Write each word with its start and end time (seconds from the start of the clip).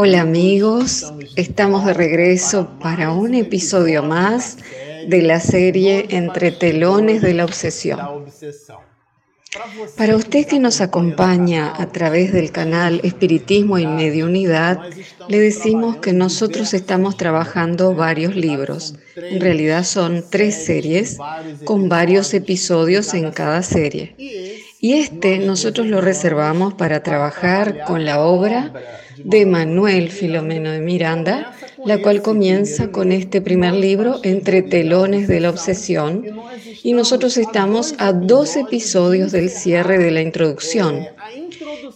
Hola 0.00 0.20
amigos, 0.20 1.12
estamos 1.34 1.84
de 1.84 1.92
regreso 1.92 2.78
para 2.80 3.10
un 3.10 3.34
episodio 3.34 4.04
más 4.04 4.56
de 5.08 5.22
la 5.22 5.40
serie 5.40 6.06
Entre 6.10 6.52
telones 6.52 7.20
de 7.20 7.34
la 7.34 7.44
obsesión. 7.44 7.98
Para 9.96 10.14
usted 10.14 10.46
que 10.46 10.60
nos 10.60 10.80
acompaña 10.80 11.72
a 11.76 11.86
través 11.90 12.32
del 12.32 12.52
canal 12.52 13.00
Espiritismo 13.02 13.76
y 13.80 13.88
Mediunidad, 13.88 14.78
le 15.26 15.40
decimos 15.40 15.96
que 15.96 16.12
nosotros 16.12 16.74
estamos 16.74 17.16
trabajando 17.16 17.92
varios 17.92 18.36
libros. 18.36 18.94
En 19.16 19.40
realidad 19.40 19.82
son 19.82 20.24
tres 20.30 20.64
series 20.64 21.18
con 21.64 21.88
varios 21.88 22.34
episodios 22.34 23.14
en 23.14 23.32
cada 23.32 23.64
serie. 23.64 24.14
Y 24.80 24.92
este 24.92 25.40
nosotros 25.40 25.88
lo 25.88 26.00
reservamos 26.00 26.74
para 26.74 27.02
trabajar 27.02 27.82
con 27.84 28.04
la 28.04 28.20
obra 28.20 28.72
de 29.24 29.46
Manuel 29.46 30.10
Filomeno 30.10 30.70
de 30.70 30.80
Miranda, 30.80 31.54
la 31.84 32.00
cual 32.02 32.22
comienza 32.22 32.90
con 32.90 33.12
este 33.12 33.40
primer 33.40 33.74
libro, 33.74 34.20
Entre 34.22 34.62
telones 34.62 35.28
de 35.28 35.40
la 35.40 35.50
obsesión, 35.50 36.24
y 36.82 36.92
nosotros 36.92 37.36
estamos 37.36 37.94
a 37.98 38.12
dos 38.12 38.56
episodios 38.56 39.32
del 39.32 39.50
cierre 39.50 39.98
de 39.98 40.10
la 40.10 40.22
introducción, 40.22 41.06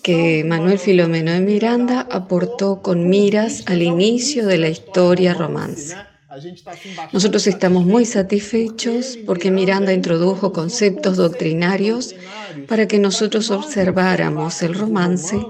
que 0.02 0.44
Manuel 0.44 0.78
Filomeno 0.78 1.32
de 1.32 1.40
Miranda 1.40 2.06
aportó 2.10 2.82
con 2.82 3.08
miras 3.08 3.64
al 3.66 3.82
inicio 3.82 4.46
de 4.46 4.58
la 4.58 4.68
historia 4.68 5.34
romance. 5.34 5.94
Nosotros 7.12 7.46
estamos 7.46 7.84
muy 7.84 8.06
satisfechos 8.06 9.18
porque 9.26 9.50
Miranda 9.50 9.92
introdujo 9.92 10.52
conceptos 10.52 11.18
doctrinarios 11.18 12.14
para 12.68 12.88
que 12.88 12.98
nosotros 12.98 13.50
observáramos 13.50 14.62
el 14.62 14.74
romance, 14.74 15.44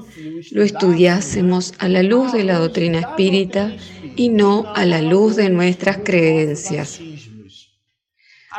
lo 0.51 0.63
estudiásemos 0.63 1.75
a 1.79 1.89
la 1.89 2.03
luz 2.03 2.33
de 2.33 2.45
la 2.45 2.59
doctrina 2.59 3.01
espírita 3.01 3.75
y 4.17 4.29
no 4.29 4.73
a 4.75 4.85
la 4.85 5.01
luz 5.01 5.37
de 5.37 5.51
nuestras 5.51 5.99
creencias. 5.99 7.01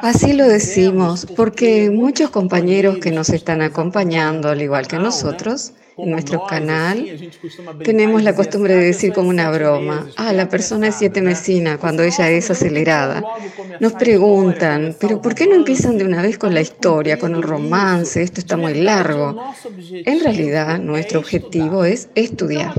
Así 0.01 0.33
lo 0.33 0.47
decimos 0.47 1.27
porque 1.35 1.91
muchos 1.91 2.31
compañeros 2.31 2.97
que 2.97 3.11
nos 3.11 3.29
están 3.29 3.61
acompañando, 3.61 4.49
al 4.49 4.61
igual 4.61 4.87
que 4.87 4.97
nosotros, 4.97 5.73
en 5.97 6.11
nuestro 6.11 6.45
canal 6.45 7.05
tenemos 7.83 8.23
la 8.23 8.35
costumbre 8.35 8.75
de 8.75 8.85
decir 8.85 9.13
como 9.13 9.29
una 9.29 9.51
broma, 9.51 10.09
ah, 10.17 10.33
la 10.33 10.49
persona 10.49 10.87
es 10.87 10.95
siete 10.95 11.21
mesina 11.21 11.77
cuando 11.77 12.03
ella 12.03 12.29
es 12.29 12.49
acelerada. 12.49 13.23
Nos 13.79 13.93
preguntan, 13.93 14.95
pero 14.99 15.21
¿por 15.21 15.35
qué 15.35 15.47
no 15.47 15.55
empiezan 15.55 15.97
de 15.97 16.05
una 16.05 16.21
vez 16.21 16.37
con 16.37 16.53
la 16.53 16.61
historia, 16.61 17.19
con 17.19 17.35
el 17.35 17.43
romance? 17.43 18.21
Esto 18.21 18.39
está 18.39 18.57
muy 18.57 18.73
largo. 18.75 19.35
En 19.91 20.19
realidad, 20.19 20.79
nuestro 20.79 21.19
objetivo 21.19 21.85
es 21.85 22.09
estudiar. 22.15 22.73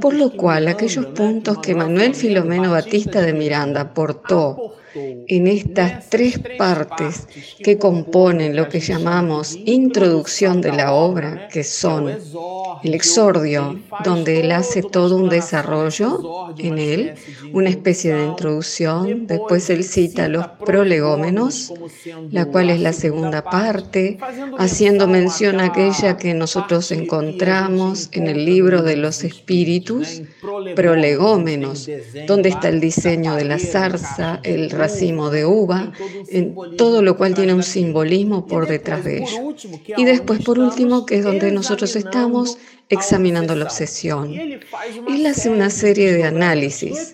Por 0.00 0.14
lo 0.14 0.32
cual, 0.32 0.68
aquellos 0.68 1.06
puntos 1.06 1.58
que 1.58 1.74
Manuel 1.74 2.14
Filomeno 2.14 2.70
Batista 2.70 3.20
de 3.20 3.32
Miranda 3.32 3.80
aportó 3.82 4.76
en 4.94 5.46
estas 5.46 6.08
tres 6.08 6.40
partes 6.58 7.28
que 7.62 7.78
componen 7.78 8.56
lo 8.56 8.68
que 8.68 8.80
llamamos 8.80 9.56
introducción 9.64 10.60
de 10.60 10.72
la 10.72 10.92
obra, 10.92 11.48
que 11.48 11.62
son 11.62 12.18
el 12.82 12.94
exordio, 12.94 13.80
donde 14.04 14.40
él 14.40 14.52
hace 14.52 14.82
todo 14.82 15.16
un 15.16 15.28
desarrollo 15.28 16.54
en 16.58 16.78
él, 16.78 17.14
una 17.52 17.70
especie 17.70 18.14
de 18.14 18.24
introducción, 18.24 19.26
después 19.26 19.68
él 19.70 19.84
cita 19.84 20.28
los 20.28 20.46
prolegómenos, 20.64 21.72
la 22.30 22.46
cual 22.46 22.70
es 22.70 22.80
la 22.80 22.92
segunda 22.92 23.42
parte, 23.42 24.18
haciendo 24.58 25.06
mención 25.08 25.60
a 25.60 25.66
aquella 25.66 26.16
que 26.16 26.34
nosotros 26.34 26.90
encontramos 26.92 28.08
en 28.12 28.28
el 28.28 28.44
libro 28.44 28.82
de 28.82 28.96
los 28.96 29.24
espíritus, 29.24 30.22
prolegómenos, 30.76 31.88
donde 32.26 32.50
está 32.50 32.68
el 32.68 32.80
diseño 32.80 33.34
de 33.34 33.44
la 33.44 33.58
zarza, 33.58 34.40
el 34.42 34.70
racimo 34.70 35.30
de 35.30 35.44
uva, 35.44 35.92
en 36.28 36.54
todo 36.76 37.02
lo 37.02 37.16
cual 37.16 37.34
tiene 37.34 37.54
un 37.54 37.62
simbolismo 37.62 38.46
por 38.46 38.66
detrás 38.66 39.04
de 39.04 39.18
ello. 39.18 39.54
Y 39.96 40.04
después, 40.04 40.42
por 40.42 40.58
último, 40.58 41.06
que 41.06 41.18
es 41.18 41.24
donde 41.24 41.50
nosotros 41.52 41.94
estamos 41.96 42.19
examinando 42.88 43.54
la 43.54 43.64
obsesión. 43.64 44.34
Él 44.34 45.26
hace 45.26 45.48
una 45.48 45.70
serie 45.70 46.12
de 46.12 46.24
análisis. 46.24 47.12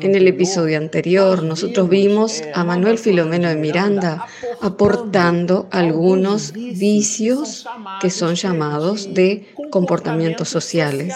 En 0.00 0.14
el 0.14 0.26
episodio 0.26 0.78
anterior 0.78 1.42
nosotros 1.42 1.88
vimos 1.88 2.42
a 2.54 2.64
Manuel 2.64 2.98
Filomeno 2.98 3.48
de 3.48 3.56
Miranda 3.56 4.26
aportando 4.60 5.68
algunos 5.70 6.52
vicios 6.52 7.66
que 8.00 8.10
son 8.10 8.34
llamados 8.34 9.14
de 9.14 9.48
comportamientos 9.70 10.48
sociales 10.48 11.14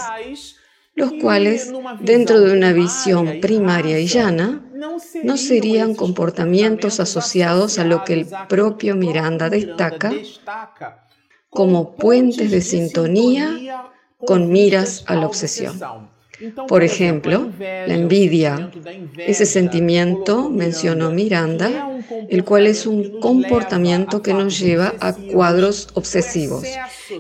los 0.97 1.13
cuales, 1.21 1.73
dentro 2.01 2.41
de 2.41 2.57
una 2.57 2.73
visión 2.73 3.39
primaria 3.43 4.01
y 4.01 4.07
llana, 4.07 4.63
no 5.23 5.37
serían 5.37 5.95
comportamientos 5.95 7.01
asociados 7.01 7.79
a 7.79 7.85
lo 7.85 8.03
que 8.03 8.15
el 8.15 8.27
propio 8.49 8.97
Miranda 8.97 9.51
destaca 9.51 10.15
como 11.57 11.97
puentes 11.97 12.51
de 12.51 12.61
sintonía 12.61 13.47
con 14.19 14.53
miras 14.53 15.05
a 15.07 15.17
la 15.17 15.27
obsesión. 15.27 15.81
Por 16.69 16.83
ejemplo, 16.83 17.51
la 17.59 17.95
envidia, 17.95 18.71
ese 19.17 19.47
sentimiento, 19.47 20.51
mencionó 20.51 21.11
Miranda, 21.11 21.91
el 22.29 22.45
cual 22.45 22.67
es 22.67 22.87
un 22.87 23.21
comportamiento 23.21 24.21
que 24.21 24.35
nos 24.35 24.59
lleva 24.59 24.93
a 25.01 25.15
cuadros 25.15 25.89
obsesivos. 25.95 26.65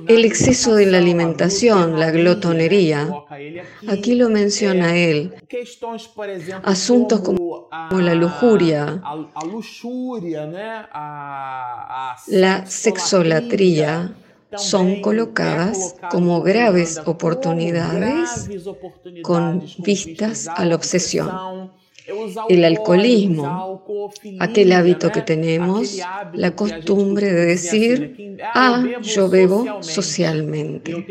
El 0.07 0.27
exceso 0.27 0.75
de 0.75 0.87
la 0.87 0.99
alimentación, 0.99 1.99
la 1.99 2.11
glotonería, 2.11 3.09
aquí 3.89 4.17
lo 4.17 4.29
menciona 4.29 4.97
él. 4.97 5.33
Asuntos 6.63 7.21
como 7.21 7.71
la 7.91 8.15
lujuria, 8.15 9.01
la 12.27 12.67
sexolatría, 12.67 14.15
son 14.57 15.01
colocadas 15.01 15.97
como 16.11 16.43
graves 16.43 17.01
oportunidades 17.05 18.49
con 19.23 19.65
vistas 19.79 20.49
a 20.49 20.65
la 20.65 20.75
obsesión. 20.75 21.75
el 22.49 22.65
alcoholismo, 22.65 23.83
aquel 24.39 24.71
hábito 24.71 25.11
que 25.11 25.23
tenemos, 25.23 25.99
la 26.35 26.53
costumbre 26.53 27.33
de 27.33 27.47
decir, 27.47 28.39
ah, 28.55 28.85
yo 29.03 29.29
bebo 29.29 29.83
socialmente. 29.83 31.05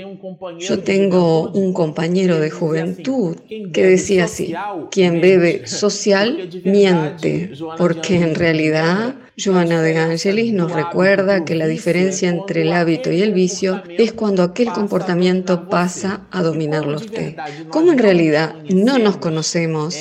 Yo 0.60 0.80
tengo 0.80 1.50
un 1.50 1.74
compañero 1.74 2.40
de 2.40 2.50
juventud 2.50 3.36
que 3.74 3.86
decía 3.86 4.24
así, 4.24 4.54
quien 4.90 5.20
bebe 5.20 5.68
social 5.68 6.50
miente, 6.64 7.52
porque 7.78 8.16
en 8.16 8.34
realidad 8.34 9.16
Joana 9.38 9.82
de 9.82 9.98
Angelis 9.98 10.54
nos 10.54 10.72
recuerda 10.72 11.44
que 11.44 11.56
la 11.56 11.68
diferencia 11.68 12.30
entre 12.30 12.62
el 12.62 12.72
hábito 12.72 13.12
y 13.12 13.22
el 13.22 13.34
vicio 13.34 13.84
es 13.90 14.14
cuando 14.14 14.44
aquel 14.44 14.70
comportamiento 14.70 15.68
pasa 15.68 16.22
a 16.32 16.42
dominarlo 16.42 16.98
usted. 16.98 17.36
Como 17.70 17.92
en 17.92 17.98
realidad 17.98 18.56
no 18.70 18.98
nos 18.98 19.18
conocemos, 19.18 19.98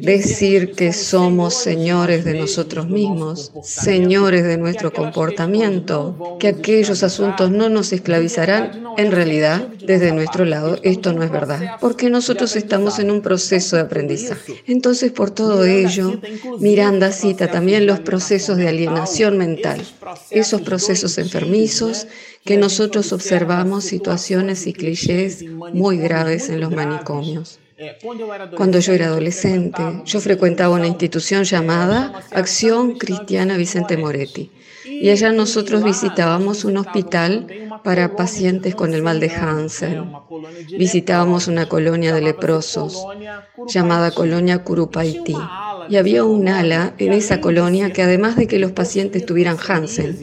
decir 0.00 0.72
que 0.72 0.92
somos 0.92 1.54
señores 1.54 2.24
de 2.24 2.34
nosotros 2.34 2.88
mismos, 2.88 3.52
señores 3.62 4.44
de 4.44 4.56
nuestro 4.56 4.92
comportamiento, 4.92 6.36
que 6.40 6.48
aquellos 6.48 7.02
asuntos 7.02 7.50
no 7.50 7.68
nos 7.68 7.92
esclavizarán, 7.92 8.84
en 8.96 9.10
realidad, 9.12 9.68
desde 9.84 10.12
nuestro 10.12 10.44
lado, 10.44 10.78
esto 10.82 11.12
no 11.12 11.22
es 11.22 11.30
verdad, 11.30 11.76
porque 11.80 12.10
nosotros 12.10 12.56
estamos 12.56 12.98
en 12.98 13.10
un 13.10 13.20
proceso 13.20 13.76
de 13.76 13.82
aprendizaje. 13.82 14.54
Entonces, 14.66 15.12
por 15.12 15.30
todo 15.30 15.64
ello, 15.64 16.20
Miranda 16.60 17.12
cita 17.12 17.50
también 17.50 17.86
los 17.86 18.00
procesos 18.00 18.56
de 18.56 18.68
alienación 18.68 19.38
mental, 19.38 19.82
esos 20.30 20.62
procesos 20.62 21.18
enfermizos 21.18 22.06
que 22.44 22.56
nosotros 22.56 23.12
observamos 23.12 23.84
situaciones 23.84 24.66
y 24.66 24.72
clichés 24.72 25.44
muy 25.74 25.98
graves 25.98 26.48
en 26.48 26.60
los 26.60 26.70
manicomios. 26.70 27.58
Cuando 28.56 28.78
yo 28.78 28.92
era 28.94 29.06
adolescente, 29.06 29.82
yo 30.04 30.20
frecuentaba 30.20 30.74
una 30.74 30.86
institución 30.86 31.44
llamada 31.44 32.22
Acción 32.30 32.96
Cristiana 32.96 33.58
Vicente 33.58 33.98
Moretti. 33.98 34.50
Y 34.86 35.10
allá 35.10 35.30
nosotros 35.32 35.84
visitábamos 35.84 36.64
un 36.64 36.78
hospital 36.78 37.46
para 37.84 38.16
pacientes 38.16 38.74
con 38.74 38.94
el 38.94 39.02
mal 39.02 39.20
de 39.20 39.30
Hansen. 39.30 40.10
Visitábamos 40.78 41.48
una 41.48 41.68
colonia 41.68 42.14
de 42.14 42.22
leprosos 42.22 43.06
llamada 43.68 44.10
Colonia 44.10 44.64
Curupaití. 44.64 45.36
Y 45.88 45.96
había 45.96 46.24
un 46.24 46.48
ala 46.48 46.94
en 46.98 47.12
esa 47.12 47.40
colonia 47.40 47.92
que 47.92 48.02
además 48.02 48.36
de 48.36 48.46
que 48.46 48.58
los 48.58 48.72
pacientes 48.72 49.24
tuvieran 49.24 49.56
Hansen, 49.66 50.18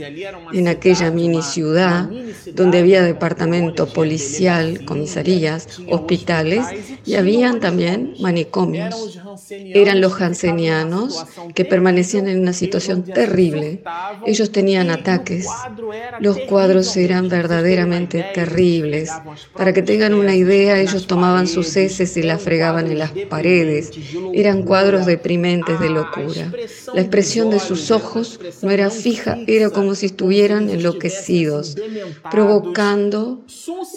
en 0.54 0.68
aquella 0.68 1.12
mini 1.12 1.42
ciudad 1.42 2.10
donde 2.54 2.80
había 2.80 3.04
departamento 3.04 3.88
policial, 3.88 4.86
comisarías, 4.86 5.68
hospitales 5.90 6.66
y 7.06 7.16
habían 7.16 7.60
también 7.60 8.16
manicomios. 8.20 9.20
Eran 9.50 10.02
los 10.02 10.20
hansenianos 10.22 11.26
que 11.56 11.66
permanecían 11.66 12.28
en 12.28 12.42
una 12.42 12.54
situación 12.54 13.04
terrible. 13.04 13.84
Ellos 14.26 14.52
tenían 14.52 14.90
ataques. 14.90 15.48
Los 16.20 16.38
cuadros 16.40 16.96
eran 16.98 17.30
verdaderamente 17.30 18.26
terribles. 18.34 19.12
Para 19.56 19.74
que 19.74 19.82
tengan 19.82 20.14
una 20.14 20.36
idea, 20.36 20.80
ellos 20.80 21.08
tomaban 21.08 21.48
sus 21.48 21.76
heces 21.76 22.16
y 22.18 22.24
las 22.24 22.42
fregaban 22.42 22.92
en 22.92 23.00
las 23.00 23.12
paredes. 23.30 23.92
Eran 24.34 24.64
cuadros 24.64 25.06
deprimentes 25.06 25.53
de 25.62 25.90
locura. 25.90 26.52
La 26.94 27.02
expresión 27.02 27.50
de 27.50 27.60
sus 27.60 27.92
ojos 27.92 28.40
no 28.62 28.72
era 28.72 28.90
fija, 28.90 29.38
era 29.48 29.70
como 29.70 29.96
si 29.96 30.08
estuvieran 30.08 30.70
enloquecidos, 30.70 31.76
provocando 32.32 33.46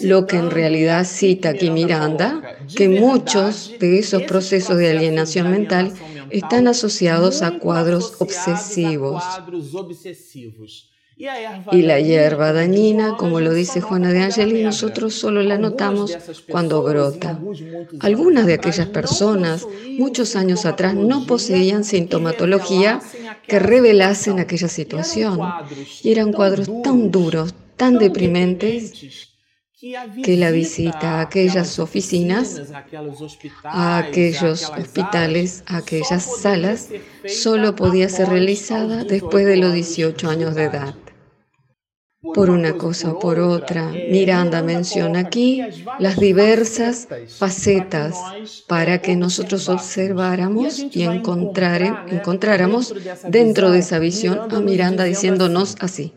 lo 0.01 0.27
que 0.27 0.37
en 0.37 0.51
realidad 0.51 1.05
cita 1.05 1.49
aquí 1.49 1.69
Miranda, 1.69 2.41
que 2.75 2.89
muchos 2.89 3.73
de 3.79 3.99
esos 3.99 4.23
procesos 4.23 4.77
de 4.77 4.91
alienación 4.91 5.51
mental 5.51 5.93
están 6.29 6.67
asociados 6.67 7.41
a 7.41 7.57
cuadros 7.57 8.15
obsesivos. 8.19 9.23
Y 11.71 11.81
la 11.81 11.99
hierba 11.99 12.53
dañina, 12.53 13.17
como 13.17 13.39
lo 13.39 13.51
dice 13.51 13.81
Juana 13.81 14.13
de 14.13 14.21
Angeli, 14.21 14.61
nosotros 14.63 15.15
solo 15.15 15.41
la 15.41 15.57
notamos 15.57 16.15
cuando 16.47 16.83
brota. 16.83 17.39
Algunas 18.01 18.45
de 18.45 18.53
aquellas 18.53 18.87
personas, 18.87 19.65
muchos 19.97 20.35
años 20.35 20.67
atrás, 20.67 20.93
no 20.93 21.25
poseían 21.25 21.83
sintomatología 21.83 23.01
que 23.47 23.57
revelasen 23.57 24.39
aquella 24.39 24.67
situación. 24.67 25.39
Y 26.03 26.11
eran 26.11 26.33
cuadros 26.33 26.69
tan 26.83 27.09
duros, 27.09 27.55
tan 27.75 27.97
deprimentes, 27.97 29.33
que 30.23 30.37
la 30.37 30.51
visita 30.51 31.17
a 31.17 31.21
aquellas 31.21 31.79
oficinas, 31.79 32.61
a 33.63 33.97
aquellos 33.97 34.69
hospitales, 34.69 35.63
a 35.65 35.77
aquellas 35.77 36.41
salas, 36.41 36.89
solo 37.25 37.75
podía 37.75 38.07
ser 38.07 38.29
realizada 38.29 39.03
después 39.03 39.47
de 39.47 39.57
los 39.57 39.73
18 39.73 40.29
años 40.29 40.53
de 40.53 40.63
edad 40.65 40.95
por 42.21 42.49
una 42.49 42.77
cosa 42.77 43.11
o 43.11 43.19
por 43.19 43.39
otra. 43.39 43.91
Miranda 44.09 44.63
menciona 44.63 45.19
aquí 45.19 45.61
las 45.99 46.17
diversas 46.17 47.07
facetas 47.27 48.15
para 48.67 49.01
que 49.01 49.15
nosotros 49.15 49.69
observáramos 49.69 50.79
y 50.91 51.03
encontráramos 51.03 52.93
dentro 53.27 53.71
de 53.71 53.79
esa 53.79 53.99
visión 53.99 54.39
a 54.53 54.59
Miranda 54.59 55.03
diciéndonos 55.03 55.75
así. 55.79 56.13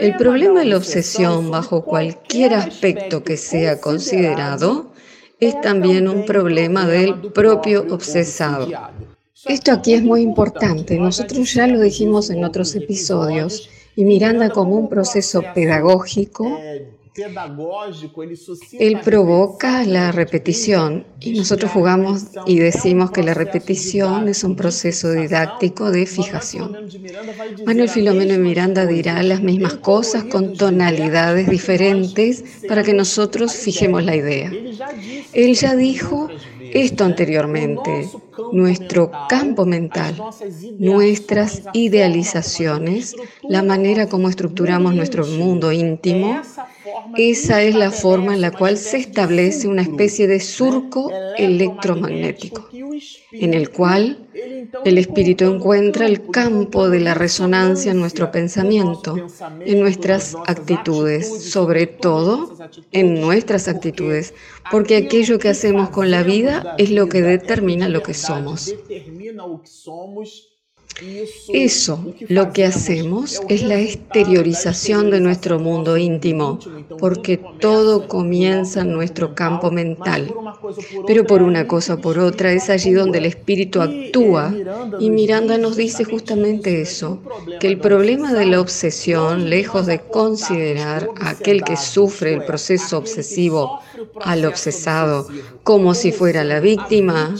El 0.00 0.16
problema 0.16 0.60
de 0.60 0.66
la 0.66 0.76
obsesión 0.78 1.50
bajo 1.50 1.84
cualquier 1.84 2.54
aspecto 2.54 3.22
que 3.22 3.36
sea 3.36 3.80
considerado 3.80 4.92
es 5.38 5.60
también 5.60 6.08
un 6.08 6.24
problema 6.24 6.86
del 6.86 7.30
propio 7.32 7.86
obsesado. 7.90 8.68
Esto 9.44 9.70
aquí 9.70 9.94
es 9.94 10.02
muy 10.02 10.22
importante. 10.22 10.98
Nosotros 10.98 11.52
ya 11.54 11.68
lo 11.68 11.78
dijimos 11.78 12.30
en 12.30 12.42
otros 12.42 12.74
episodios 12.74 13.68
y 13.96 14.04
Miranda 14.04 14.50
como 14.50 14.76
un 14.76 14.88
proceso 14.88 15.42
pedagógico, 15.54 16.58
él 18.78 19.00
provoca 19.02 19.84
la 19.84 20.12
repetición 20.12 21.06
y 21.18 21.32
nosotros 21.32 21.70
jugamos 21.72 22.24
y 22.44 22.58
decimos 22.58 23.10
que 23.10 23.22
la 23.22 23.32
repetición 23.32 24.28
es 24.28 24.44
un 24.44 24.54
proceso 24.54 25.10
didáctico 25.12 25.90
de 25.90 26.04
fijación. 26.04 26.76
Manuel 27.64 27.88
Filomeno 27.88 28.34
y 28.34 28.38
Miranda 28.38 28.84
dirá 28.84 29.22
las 29.22 29.40
mismas 29.40 29.76
cosas 29.76 30.24
con 30.24 30.58
tonalidades 30.58 31.48
diferentes 31.48 32.44
para 32.68 32.82
que 32.82 32.92
nosotros 32.92 33.54
fijemos 33.54 34.04
la 34.04 34.14
idea. 34.14 34.52
Él 35.32 35.54
ya 35.54 35.74
dijo 35.74 36.28
esto 36.72 37.04
anteriormente, 37.04 38.08
nuestro 38.52 39.10
campo 39.28 39.64
mental, 39.64 40.16
nuestras 40.78 41.62
idealizaciones, 41.72 43.14
la 43.48 43.62
manera 43.62 44.08
como 44.08 44.28
estructuramos 44.28 44.94
nuestro 44.94 45.26
mundo 45.26 45.72
íntimo, 45.72 46.40
esa 47.16 47.62
es 47.62 47.74
la 47.74 47.90
forma 47.90 48.34
en 48.34 48.40
la 48.40 48.50
cual 48.50 48.78
se 48.78 48.98
establece 48.98 49.68
una 49.68 49.82
especie 49.82 50.26
de 50.26 50.40
surco 50.40 51.10
electromagnético, 51.36 52.68
en 53.32 53.54
el 53.54 53.70
cual 53.70 54.18
el 54.84 54.98
espíritu 54.98 55.44
encuentra 55.44 56.06
el 56.06 56.28
campo 56.30 56.88
de 56.88 57.00
la 57.00 57.14
resonancia 57.14 57.92
en 57.92 58.00
nuestro 58.00 58.30
pensamiento, 58.30 59.16
en 59.60 59.80
nuestras 59.80 60.34
actitudes, 60.46 61.50
sobre 61.50 61.86
todo 61.86 62.56
en 62.92 63.20
nuestras 63.20 63.68
actitudes, 63.68 64.34
porque 64.70 64.96
aquello 64.96 65.38
que 65.38 65.48
hacemos 65.48 65.90
con 65.90 66.10
la 66.10 66.22
vida 66.22 66.74
es 66.78 66.90
lo 66.90 67.08
que 67.08 67.22
determina 67.22 67.88
lo 67.88 68.02
que 68.02 68.14
somos. 68.14 68.74
Eso, 71.52 72.14
lo 72.28 72.52
que 72.52 72.64
hacemos, 72.64 73.42
es 73.48 73.62
la 73.62 73.78
exteriorización 73.78 75.10
de 75.10 75.20
nuestro 75.20 75.58
mundo 75.58 75.96
íntimo, 75.96 76.58
porque 76.98 77.38
todo 77.60 78.08
comienza 78.08 78.80
en 78.80 78.92
nuestro 78.92 79.34
campo 79.34 79.70
mental. 79.70 80.32
Pero 81.06 81.26
por 81.26 81.42
una 81.42 81.66
cosa 81.66 81.94
o 81.94 82.00
por 82.00 82.18
otra 82.18 82.52
es 82.52 82.70
allí 82.70 82.92
donde 82.92 83.18
el 83.18 83.26
espíritu 83.26 83.82
actúa. 83.82 84.54
Y 84.98 85.10
Miranda 85.10 85.58
nos 85.58 85.76
dice 85.76 86.04
justamente 86.04 86.80
eso, 86.80 87.20
que 87.60 87.68
el 87.68 87.78
problema 87.78 88.32
de 88.32 88.46
la 88.46 88.60
obsesión, 88.60 89.50
lejos 89.50 89.86
de 89.86 90.00
considerar 90.00 91.10
a 91.20 91.30
aquel 91.30 91.62
que 91.62 91.76
sufre 91.76 92.32
el 92.32 92.44
proceso 92.44 92.96
obsesivo 92.96 93.80
al 94.22 94.44
obsesado 94.46 95.26
como 95.62 95.94
si 95.94 96.12
fuera 96.12 96.44
la 96.44 96.60
víctima, 96.60 97.34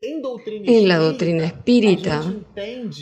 en 0.00 0.86
la 0.86 0.98
doctrina 0.98 1.46
espírita, 1.46 2.22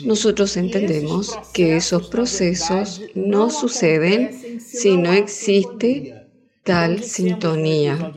nosotros 0.03 0.57
entendemos 0.57 1.37
que 1.53 1.75
esos 1.75 2.07
procesos 2.07 3.01
no 3.13 3.51
suceden 3.51 4.59
si 4.59 4.97
no 4.97 5.13
existe 5.13 6.16
tal 6.67 7.01
sintonía. 7.01 8.11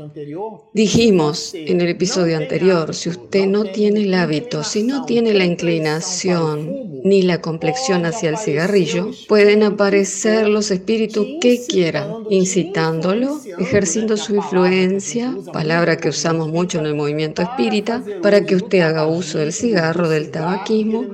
Dijimos 0.75 1.55
en 1.55 1.81
el 1.81 1.88
episodio 1.88 2.37
anterior, 2.37 2.93
si 2.97 3.08
usted 3.08 3.47
no 3.47 3.62
tiene 3.62 4.00
el 4.02 4.12
hábito, 4.12 4.64
si 4.64 4.82
no 4.82 5.05
tiene 5.05 5.32
la 5.35 5.44
inclinación 5.44 7.00
ni 7.05 7.23
la 7.23 7.41
complexión 7.41 8.05
hacia 8.06 8.31
el 8.31 8.38
cigarrillo, 8.38 9.12
pueden 9.29 9.62
aparecer 9.62 10.49
los 10.49 10.73
espíritus 10.73 11.25
que 11.41 11.64
quieran, 11.64 12.25
incitándolo, 12.29 13.41
ejerciendo 13.56 14.17
su 14.17 14.35
influencia, 14.35 15.32
palabra 15.52 15.97
que 15.97 16.08
usamos 16.08 16.49
mucho 16.49 16.81
en 16.81 16.87
el 16.87 16.97
movimiento 16.97 17.43
espírita, 17.43 18.02
para 18.20 18.44
que 18.44 18.56
usted 18.56 18.81
haga 18.81 19.06
uso 19.06 19.38
del 19.38 19.52
cigarro, 19.52 20.08
del 20.08 20.32
tabaquismo, 20.32 21.06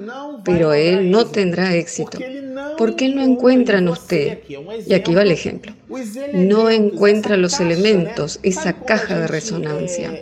pero 0.42 0.72
él 0.72 1.10
no 1.10 1.26
tendrá 1.26 1.74
éxito. 1.74 2.18
¿Por 2.78 2.94
qué 2.96 3.08
no 3.08 3.22
encuentra 3.22 3.78
en 3.78 3.88
usted? 3.88 4.40
Y 4.86 4.94
aquí 4.94 5.14
va 5.14 5.22
el 5.22 5.32
ejemplo. 5.32 5.72
No 6.32 6.68
encuentra 6.68 7.36
los 7.36 7.60
elementos, 7.60 8.40
esa 8.42 8.72
caja 8.72 9.20
de 9.20 9.26
resonancia. 9.28 10.12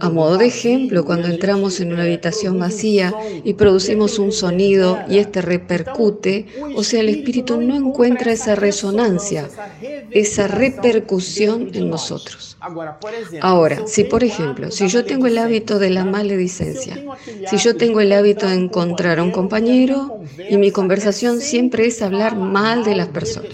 A 0.00 0.10
modo 0.10 0.36
de 0.36 0.46
ejemplo, 0.46 1.04
cuando 1.04 1.28
entramos 1.28 1.80
en 1.80 1.92
una 1.92 2.02
habitación 2.02 2.58
vacía 2.58 3.14
y 3.44 3.54
producimos 3.54 4.18
un 4.18 4.30
sonido 4.30 4.98
y 5.08 5.18
este 5.18 5.40
repercute, 5.40 6.46
o 6.76 6.82
sea, 6.82 7.00
el 7.00 7.08
espíritu 7.08 7.60
no 7.60 7.76
encuentra 7.76 8.32
esa 8.32 8.54
resonancia, 8.56 9.48
esa 10.10 10.48
repercusión 10.48 11.70
en 11.72 11.88
nosotros. 11.88 12.56
Ahora, 13.40 13.86
si 13.86 14.04
por 14.04 14.22
ejemplo, 14.22 14.70
si 14.70 14.88
yo 14.88 15.04
tengo 15.04 15.26
el 15.28 15.38
hábito 15.38 15.78
de 15.78 15.90
la 15.90 16.04
maledicencia, 16.04 17.02
si 17.48 17.56
yo 17.56 17.76
tengo 17.76 18.00
el 18.00 18.12
hábito 18.12 18.46
de 18.46 18.54
encontrar 18.54 19.18
a 19.18 19.22
un 19.22 19.30
compañero 19.30 20.20
y 20.50 20.56
mi 20.58 20.72
conversación 20.72 21.40
siempre 21.40 21.86
es 21.86 22.02
hablar 22.02 22.36
mal 22.36 22.84
de 22.84 22.96
las 22.96 23.08
personas, 23.08 23.52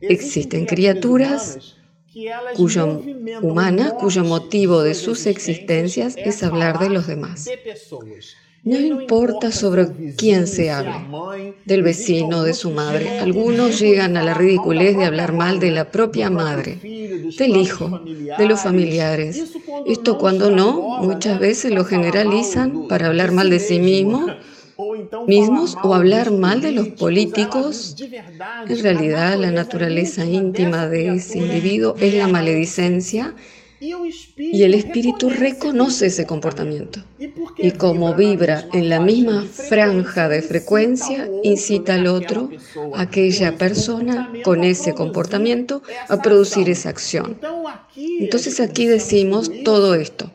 existen 0.00 0.66
criaturas 0.66 1.76
cuyo, 2.56 3.02
humanas 3.42 3.92
cuyo 3.94 4.24
motivo 4.24 4.82
de 4.82 4.94
sus 4.94 5.26
existencias 5.26 6.16
es 6.16 6.42
hablar 6.42 6.78
de 6.78 6.90
los 6.90 7.06
demás. 7.06 7.48
No 8.62 8.78
importa 8.78 9.52
sobre 9.52 10.14
quién 10.18 10.46
se 10.46 10.70
hable, 10.70 11.54
del 11.64 11.82
vecino, 11.82 12.42
de 12.42 12.52
su 12.52 12.70
madre. 12.70 13.18
Algunos 13.18 13.80
llegan 13.80 14.18
a 14.18 14.22
la 14.22 14.34
ridiculez 14.34 14.98
de 14.98 15.06
hablar 15.06 15.32
mal 15.32 15.60
de 15.60 15.70
la 15.70 15.90
propia 15.90 16.28
madre, 16.28 16.78
del 16.82 17.56
hijo, 17.56 18.02
de 18.04 18.46
los 18.46 18.60
familiares. 18.60 19.54
Esto 19.86 20.18
cuando 20.18 20.50
no, 20.50 20.98
muchas 21.00 21.40
veces 21.40 21.72
lo 21.72 21.86
generalizan 21.86 22.86
para 22.86 23.06
hablar 23.06 23.32
mal 23.32 23.48
de 23.48 23.60
sí 23.60 23.78
mismo, 23.78 24.26
mismos 25.26 25.76
o 25.82 25.94
hablar 25.94 26.30
mal 26.30 26.60
de 26.60 26.72
los 26.72 26.88
políticos. 26.88 27.96
En 28.68 28.82
realidad, 28.82 29.38
la 29.38 29.50
naturaleza 29.50 30.24
íntima 30.24 30.86
de 30.88 31.14
ese 31.14 31.38
individuo 31.38 31.94
es 31.98 32.14
la 32.14 32.28
maledicencia 32.28 33.34
Y 34.36 34.62
el 34.62 34.74
espíritu 34.74 35.30
reconoce 35.30 36.06
ese 36.06 36.26
comportamiento. 36.26 37.02
Y 37.56 37.70
como 37.70 38.14
vibra 38.14 38.68
en 38.74 38.90
la 38.90 39.00
misma 39.00 39.46
franja 39.46 40.28
de 40.28 40.42
frecuencia, 40.42 41.30
incita 41.42 41.94
al 41.94 42.06
otro, 42.06 42.50
aquella 42.94 43.56
persona 43.56 44.30
con 44.44 44.64
ese 44.64 44.92
comportamiento, 44.94 45.82
a 46.08 46.20
producir 46.20 46.68
esa 46.68 46.90
acción. 46.90 47.38
Entonces 47.96 48.60
aquí 48.60 48.86
decimos 48.86 49.50
todo 49.64 49.94
esto, 49.94 50.30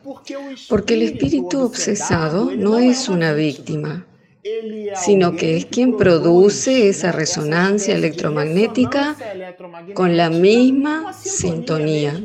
porque 0.68 0.94
el 0.94 1.02
espíritu 1.02 1.60
obsesado 1.60 2.50
no 2.50 2.78
es 2.78 3.08
una 3.08 3.32
víctima, 3.32 4.06
sino 4.94 5.36
que 5.36 5.56
es 5.56 5.66
quien 5.66 5.96
produce 5.96 6.88
esa 6.88 7.12
resonancia 7.12 7.94
electromagnética 7.94 9.16
con 9.94 10.16
la 10.16 10.30
misma 10.30 11.12
sintonía. 11.12 12.20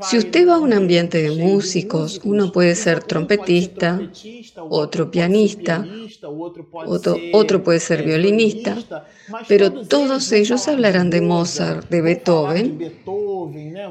Si 0.00 0.16
usted 0.16 0.48
va 0.48 0.54
a 0.54 0.58
un 0.58 0.72
ambiente 0.72 1.22
de 1.22 1.30
músicos, 1.30 2.20
uno 2.24 2.50
puede 2.50 2.74
ser 2.74 3.04
trompetista, 3.04 4.00
otro 4.70 5.10
pianista, 5.10 5.86
otro, 7.32 7.62
puede 7.62 7.78
ser 7.78 8.02
violinista, 8.02 9.04
pero 9.46 9.70
todos 9.86 10.32
ellos 10.32 10.66
hablarán 10.68 11.10
de 11.10 11.20
Mozart, 11.20 11.88
de 11.90 12.00
Beethoven, 12.00 13.02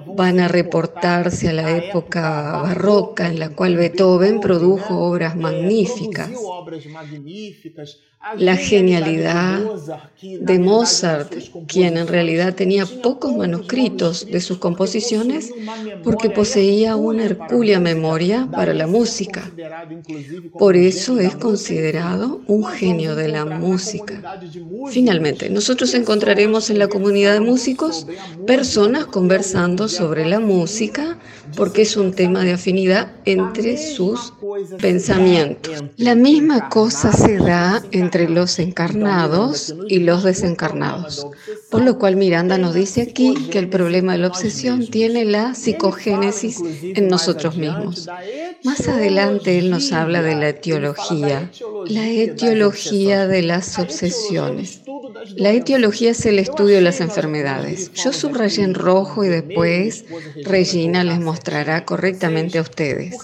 van 0.06 0.40
a 0.40 0.48
reportarse 0.48 1.50
a 1.50 1.54
la 1.54 1.76
época 1.78 2.62
barroca 2.62 3.28
en 3.28 3.40
la 3.40 3.50
cual 3.50 3.76
Beethoven 3.76 4.40
produjo 4.40 5.00
obras 5.00 5.36
magníficas 5.36 6.32
la 8.38 8.56
genialidad 8.56 9.62
de 10.22 10.60
Mozart, 10.60 11.34
quien 11.68 11.98
en 11.98 12.08
realidad 12.08 12.56
tenía 12.56 12.86
pocos 12.86 13.36
manuscritos 13.36 14.26
de 14.26 14.42
sus 14.42 14.58
composiciones 14.58 15.52
porque 16.04 16.30
poseía 16.30 16.96
una 16.96 17.26
hercúlea 17.26 17.80
memoria 17.80 18.48
para 18.52 18.74
la 18.74 18.88
música. 18.88 19.52
Por 20.58 20.76
eso 20.76 21.20
es 21.20 21.36
considerado 21.36 22.42
un 22.48 22.66
genio 22.66 23.16
de 23.16 23.28
la 23.28 23.46
música. 23.46 24.40
Finalmente, 24.90 25.50
nosotros 25.50 25.94
encontraremos 25.94 26.70
en 26.70 26.80
la 26.80 26.88
comunidad 26.88 27.34
de 27.34 27.42
músicos 27.42 28.08
personas 28.48 29.06
conversando 29.06 29.88
sobre 29.88 30.26
la 30.26 30.40
música 30.40 31.18
porque 31.56 31.84
es 31.84 31.96
un 31.96 32.14
tema 32.14 32.44
de 32.44 32.54
afinidad 32.54 33.12
entre 33.26 33.78
sus 33.78 34.34
pensamientos. 34.82 35.84
La 35.98 36.16
misma 36.16 36.70
cosa 36.70 37.12
se 37.14 37.38
da 37.38 37.84
entre 37.92 38.15
los 38.20 38.60
encarnados 38.60 39.76
y 39.88 40.00
los 40.00 40.24
desencarnados. 40.24 41.28
Por 41.70 41.84
lo 41.84 42.00
cual 42.00 42.16
Miranda 42.16 42.58
nos 42.58 42.74
dice 42.74 43.02
aquí 43.02 43.34
que 43.52 43.60
el 43.60 43.70
problema 43.70 44.14
de 44.14 44.20
la 44.20 44.28
obsesión 44.28 44.88
tiene 44.88 45.26
la 45.26 45.54
psicogénesis 45.54 46.62
en 46.82 47.08
nosotros 47.08 47.58
mismos. 47.58 48.08
Más 48.64 48.88
adelante 48.88 49.58
él 49.58 49.70
nos 49.70 49.92
habla 49.92 50.22
de 50.22 50.36
la 50.36 50.50
etiología, 50.50 51.52
la 51.88 52.08
etiología 52.08 53.28
de 53.28 53.42
las 53.42 53.78
obsesiones. 53.78 54.82
La 55.36 55.52
etiología 55.52 56.12
es 56.12 56.26
el 56.26 56.40
estudio 56.40 56.76
de 56.76 56.82
las 56.82 57.02
enfermedades. 57.02 57.92
Yo 57.94 58.14
subrayé 58.14 58.64
en 58.64 58.74
rojo 58.74 59.24
y 59.24 59.28
después 59.28 60.06
Regina 60.44 61.04
les 61.04 61.20
mostrará 61.20 61.86
correctamente 61.86 62.58
a 62.58 62.62
ustedes. 62.62 63.18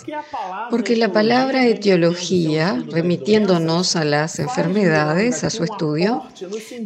Porque 0.70 0.96
la 0.96 1.12
palabra 1.12 1.66
etiología, 1.66 2.84
remitiéndonos 2.90 3.96
a 3.96 4.06
las 4.06 4.40
enfermedades, 4.40 5.44
a 5.44 5.50
su 5.50 5.64
estudio, 5.64 6.24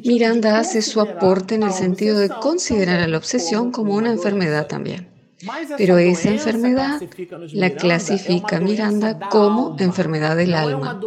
Miranda 0.03 0.59
hace 0.59 0.81
su 0.81 1.01
aporte 1.01 1.55
en 1.55 1.63
el 1.63 1.73
sentido 1.73 2.19
de 2.19 2.29
considerar 2.29 2.99
a 2.99 3.07
la 3.07 3.17
obsesión 3.17 3.71
como 3.71 3.95
una 3.95 4.11
enfermedad 4.11 4.67
también. 4.67 5.14
Pero 5.77 5.97
esa 5.97 6.29
enfermedad 6.29 7.01
la 7.53 7.69
clasifica 7.71 8.59
Miranda 8.59 9.19
como 9.29 9.75
enfermedad 9.79 10.35
del 10.35 10.53
alma. 10.53 10.99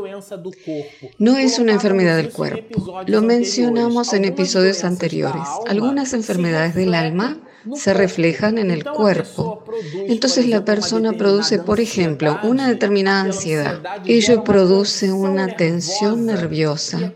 No 1.19 1.37
es 1.37 1.59
una 1.59 1.73
enfermedad 1.73 2.17
del 2.17 2.31
cuerpo. 2.31 3.03
Lo 3.07 3.23
mencionamos 3.23 4.13
en 4.13 4.25
episodios 4.25 4.85
anteriores. 4.85 5.49
Algunas 5.67 6.13
enfermedades 6.13 6.75
del 6.75 6.95
alma 6.95 7.39
se 7.77 7.95
reflejan 7.95 8.59
en 8.59 8.71
el 8.71 8.85
cuerpo. 8.85 9.65
Entonces 10.09 10.47
la 10.47 10.65
persona 10.65 11.13
produce, 11.13 11.59
por 11.59 11.81
ejemplo, 11.81 12.39
una 12.43 12.69
determinada 12.69 13.23
ansiedad. 13.23 13.81
Ello 14.05 14.45
produce 14.45 15.13
una 15.13 15.57
tensión 15.57 16.27
nerviosa 16.27 17.13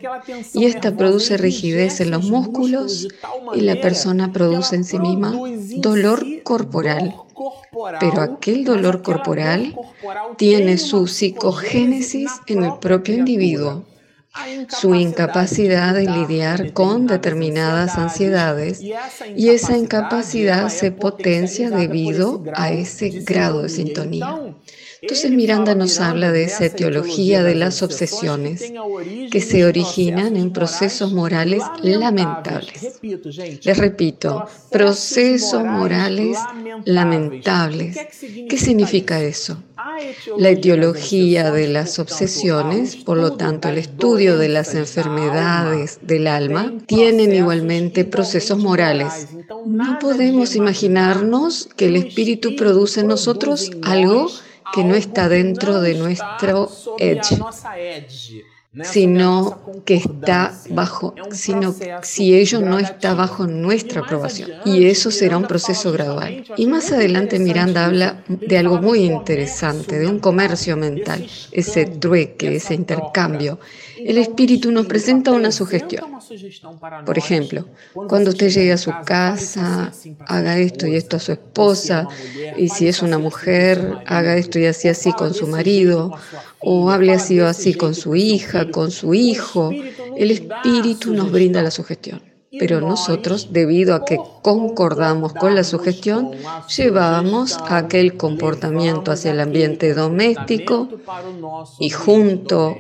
y 0.53 0.67
esta 0.67 0.97
produce 0.97 1.37
rigidez 1.37 2.01
en 2.01 2.11
los 2.11 2.25
músculos 2.25 3.09
y 3.55 3.61
la 3.61 3.81
persona 3.81 4.33
produce 4.33 4.77
en 4.77 4.85
sí 4.85 4.99
misma 4.99 5.35
dolor 5.77 6.25
corporal. 6.43 7.17
Pero 8.01 8.21
aquel 8.21 8.65
dolor 8.65 9.03
corporal 9.03 9.75
tiene 10.37 10.79
su 10.79 11.07
psicogénesis 11.07 12.31
en 12.47 12.65
el 12.65 12.79
propio 12.79 13.15
individuo 13.15 13.85
su 14.69 14.95
incapacidad 14.95 15.95
de 15.95 16.09
lidiar 16.09 16.73
con 16.73 17.07
determinadas 17.07 17.99
ansiedades 17.99 18.81
y 18.81 19.49
esa 19.49 19.77
incapacidad 19.77 20.69
se 20.69 20.91
potencia 20.91 21.71
debido 21.71 22.43
a 22.55 22.71
ese 22.71 23.11
grado 23.11 23.63
de 23.63 23.69
sintonía. 23.69 24.55
Entonces 25.03 25.33
Miranda 25.33 25.75
nos 25.75 25.99
habla 25.99 26.31
de 26.31 26.45
esa 26.45 26.67
etiología 26.67 27.43
de 27.43 27.57
las 27.57 27.83
obsesiones 27.83 28.73
que 29.33 29.41
se 29.41 29.65
originan 29.65 30.37
en 30.37 30.53
procesos 30.53 31.13
morales 31.13 31.65
lamentables. 31.83 33.01
Les 33.65 33.79
repito, 33.79 34.47
procesos 34.71 35.65
morales 35.65 36.39
lamentables. 36.85 37.99
¿Qué 38.49 38.57
significa 38.57 39.21
eso? 39.21 39.61
La 40.39 40.51
etiología 40.51 41.51
de 41.51 41.67
las 41.67 41.99
obsesiones, 41.99 42.95
por 42.95 43.17
lo 43.17 43.33
tanto 43.33 43.71
el 43.71 43.79
estudio 43.79 44.39
de 44.39 44.51
las 44.51 44.73
enfermedades 44.77 45.99
del 46.03 46.29
alma, 46.29 46.75
tienen 46.87 47.35
igualmente 47.35 48.05
procesos 48.05 48.57
morales. 48.57 49.27
No 49.67 49.99
podemos 49.99 50.55
imaginarnos 50.55 51.69
que 51.77 51.87
el 51.87 51.97
espíritu 51.97 52.55
produce 52.55 53.01
en 53.01 53.09
nosotros 53.09 53.69
algo 53.83 54.31
que 54.73 54.85
no 54.85 54.95
está 54.95 55.29
dentro 55.29 55.81
de 55.81 55.95
nuestro 55.95 56.71
edge, 56.99 57.39
sino 58.83 59.61
que 59.85 59.97
está 59.97 60.55
bajo, 60.71 61.15
sino 61.31 61.75
si 62.03 62.35
ello 62.35 62.61
no 62.61 62.79
está 62.79 63.15
bajo 63.15 63.47
nuestra 63.47 64.01
aprobación. 64.01 64.51
Y 64.65 64.87
eso 64.87 65.11
será 65.11 65.37
un 65.37 65.47
proceso 65.47 65.93
gradual. 65.93 66.45
Y 66.57 66.67
más 66.67 66.91
adelante 66.91 67.39
Miranda 67.39 67.85
habla 67.85 68.25
de 68.29 68.59
algo 68.59 68.81
muy 68.81 69.05
interesante, 69.05 69.99
de 69.99 70.07
un 70.07 70.21
comercio 70.21 70.77
mental, 70.77 71.27
ese 71.51 71.85
trueque, 71.85 72.57
ese 72.57 72.75
intercambio 72.75 73.59
el 74.05 74.19
espíritu 74.19 74.73
nos 74.73 74.87
presenta 74.87 75.31
una 75.33 75.53
sugestión. 75.53 76.05
Por 77.05 77.19
ejemplo, 77.19 77.67
cuando 78.09 78.31
usted 78.31 78.49
llegue 78.49 78.73
a 78.73 78.79
su 78.79 78.93
casa, 79.05 79.93
haga 80.27 80.59
esto 80.59 80.87
y 80.87 80.97
esto 80.97 81.17
a 81.17 81.21
su 81.21 81.33
esposa, 81.33 82.09
y 82.57 82.69
si 82.69 82.89
es 82.89 83.03
una 83.03 83.19
mujer, 83.19 83.99
haga 84.07 84.37
esto 84.37 84.59
y 84.59 84.67
así 84.67 84.89
así 84.89 85.13
con 85.13 85.35
su 85.35 85.47
marido, 85.47 86.13
o 86.59 86.91
hable 86.91 87.13
así 87.13 87.41
o 87.41 87.47
así 87.47 87.75
con 87.75 87.95
su 87.95 88.15
hija, 88.15 88.62
con 88.71 88.91
su 88.91 89.15
hijo. 89.15 89.71
El 90.17 90.31
espíritu 90.31 91.13
nos 91.13 91.31
brinda 91.31 91.63
la 91.63 91.71
sugestión. 91.71 92.23
Pero 92.59 92.81
nosotros, 92.83 93.49
debido 93.51 93.95
a 93.95 94.05
que 94.05 94.19
concordamos 94.43 95.33
con 95.33 95.55
la 95.55 95.65
sugestión, 95.65 96.33
llevamos 96.77 97.59
aquel 97.69 98.17
comportamiento 98.19 99.11
hacia 99.11 99.31
el 99.31 99.41
ambiente 99.41 99.95
doméstico 99.95 100.89
y 101.81 101.89
junto 101.89 102.77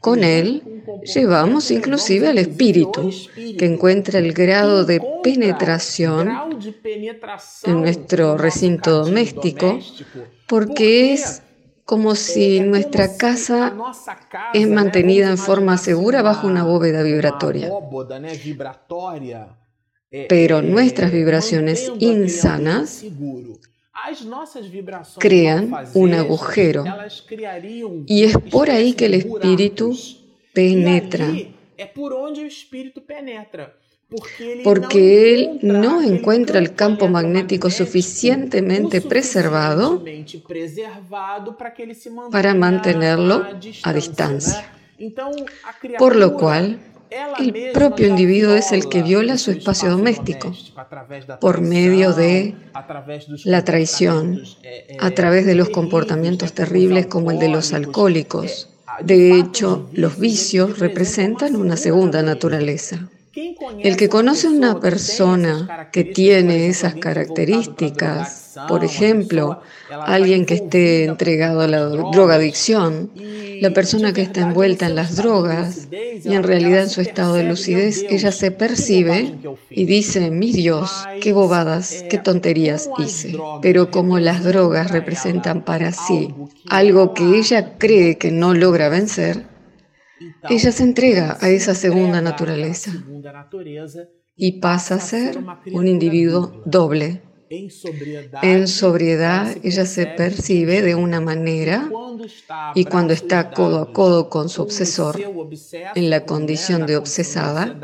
con 0.00 0.22
él 0.22 0.62
llevamos 1.02 1.70
inclusive 1.70 2.28
al 2.28 2.38
espíritu, 2.38 3.10
que 3.58 3.64
encuentra 3.64 4.18
el 4.18 4.32
grado 4.32 4.84
de 4.84 5.00
penetración 5.22 6.30
en 7.64 7.80
nuestro 7.80 8.36
recinto 8.36 9.04
doméstico, 9.04 9.78
porque 10.46 11.12
es 11.12 11.42
como 11.86 12.16
si 12.16 12.58
nuestra 12.60 13.16
casa 13.16 13.72
es 14.52 14.68
mantenida 14.68 15.30
en 15.30 15.38
forma 15.38 15.78
segura 15.78 16.20
bajo 16.20 16.48
una 16.48 16.64
bóveda 16.64 17.02
vibratoria. 17.04 17.70
Pero 20.28 20.62
nuestras 20.62 21.12
vibraciones 21.12 21.90
insanas 22.00 23.04
crean 25.18 25.72
un 25.94 26.14
agujero. 26.14 26.84
Y 28.06 28.24
es 28.24 28.36
por 28.50 28.68
ahí 28.68 28.92
que 28.94 29.06
el 29.06 29.14
espíritu 29.14 29.96
penetra. 30.52 31.32
Porque 34.62 35.34
él 35.34 35.58
no 35.62 36.00
encuentra 36.00 36.60
el 36.60 36.74
campo 36.74 37.08
magnético 37.08 37.70
suficientemente 37.70 39.00
preservado 39.00 40.04
para 42.30 42.54
mantenerlo 42.54 43.44
a 43.82 43.92
distancia. 43.92 44.72
Por 45.98 46.14
lo 46.14 46.34
cual, 46.34 46.78
el 47.38 47.72
propio 47.72 48.06
individuo 48.06 48.54
es 48.54 48.70
el 48.72 48.88
que 48.88 49.02
viola 49.02 49.38
su 49.38 49.50
espacio 49.50 49.90
doméstico 49.90 50.52
por 51.40 51.60
medio 51.60 52.12
de 52.12 52.54
la 53.44 53.64
traición, 53.64 54.42
a 55.00 55.10
través 55.10 55.46
de 55.46 55.56
los 55.56 55.70
comportamientos 55.70 56.52
terribles 56.52 57.06
como 57.06 57.32
el 57.32 57.38
de 57.38 57.48
los 57.48 57.72
alcohólicos. 57.72 58.70
De 59.02 59.38
hecho, 59.38 59.90
los 59.92 60.18
vicios 60.18 60.78
representan 60.78 61.56
una 61.56 61.76
segunda 61.76 62.22
naturaleza. 62.22 63.08
El 63.82 63.98
que 63.98 64.08
conoce 64.08 64.46
a 64.46 64.50
una 64.50 64.80
persona 64.80 65.90
que 65.92 66.04
tiene 66.04 66.68
esas 66.68 66.94
características, 66.94 68.54
por 68.66 68.82
ejemplo, 68.82 69.60
alguien 69.90 70.46
que 70.46 70.54
esté 70.54 71.04
entregado 71.04 71.60
a 71.60 71.66
la 71.66 71.80
drogadicción, 71.80 73.10
la 73.60 73.70
persona 73.72 74.14
que 74.14 74.22
está 74.22 74.40
envuelta 74.40 74.86
en 74.86 74.94
las 74.94 75.16
drogas 75.16 75.88
y 75.90 76.32
en 76.32 76.44
realidad 76.44 76.84
en 76.84 76.88
su 76.88 77.02
estado 77.02 77.34
de 77.34 77.44
lucidez, 77.44 78.06
ella 78.08 78.32
se 78.32 78.52
percibe 78.52 79.34
y 79.68 79.84
dice, 79.84 80.30
mi 80.30 80.52
Dios, 80.52 80.90
qué 81.20 81.34
bobadas, 81.34 82.04
qué 82.08 82.16
tonterías 82.16 82.88
hice. 82.98 83.36
Pero 83.60 83.90
como 83.90 84.18
las 84.18 84.44
drogas 84.44 84.90
representan 84.90 85.62
para 85.62 85.92
sí 85.92 86.32
algo 86.70 87.12
que 87.12 87.36
ella 87.36 87.76
cree 87.76 88.16
que 88.16 88.30
no 88.30 88.54
logra 88.54 88.88
vencer, 88.88 89.55
ella 90.48 90.72
se 90.72 90.82
entrega 90.82 91.36
a 91.40 91.48
esa 91.48 91.74
segunda 91.74 92.20
naturaleza 92.20 92.92
y 94.34 94.60
pasa 94.60 94.96
a 94.96 95.00
ser 95.00 95.38
un 95.72 95.88
individuo 95.88 96.62
doble. 96.64 97.22
En 98.42 98.66
sobriedad 98.66 99.56
ella 99.62 99.86
se 99.86 100.06
percibe 100.06 100.82
de 100.82 100.94
una 100.94 101.20
manera 101.20 101.88
y 102.74 102.84
cuando 102.84 103.12
está 103.12 103.50
codo 103.50 103.80
a 103.80 103.92
codo 103.92 104.28
con 104.28 104.48
su 104.48 104.62
obsesor, 104.62 105.20
en 105.94 106.10
la 106.10 106.24
condición 106.24 106.86
de 106.86 106.96
obsesada, 106.96 107.78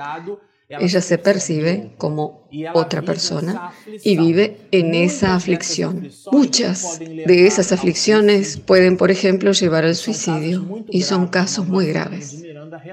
ella 0.81 1.01
se 1.01 1.19
percibe 1.19 1.91
como 1.99 2.43
otra 2.75 3.03
persona 3.03 3.73
y 4.03 4.17
vive 4.17 4.59
en 4.71 4.95
esa 4.95 5.35
aflicción. 5.35 6.11
Muchas 6.31 6.99
de 6.99 7.47
esas 7.47 7.73
aflicciones 7.73 8.59
pueden, 8.59 8.97
por 8.97 9.11
ejemplo, 9.11 9.53
llevar 9.53 9.85
al 9.85 9.97
suicidio 9.97 10.85
y 10.91 11.03
son 11.03 11.29
casos 11.29 11.67
muy 11.67 11.87
graves. 11.87 12.43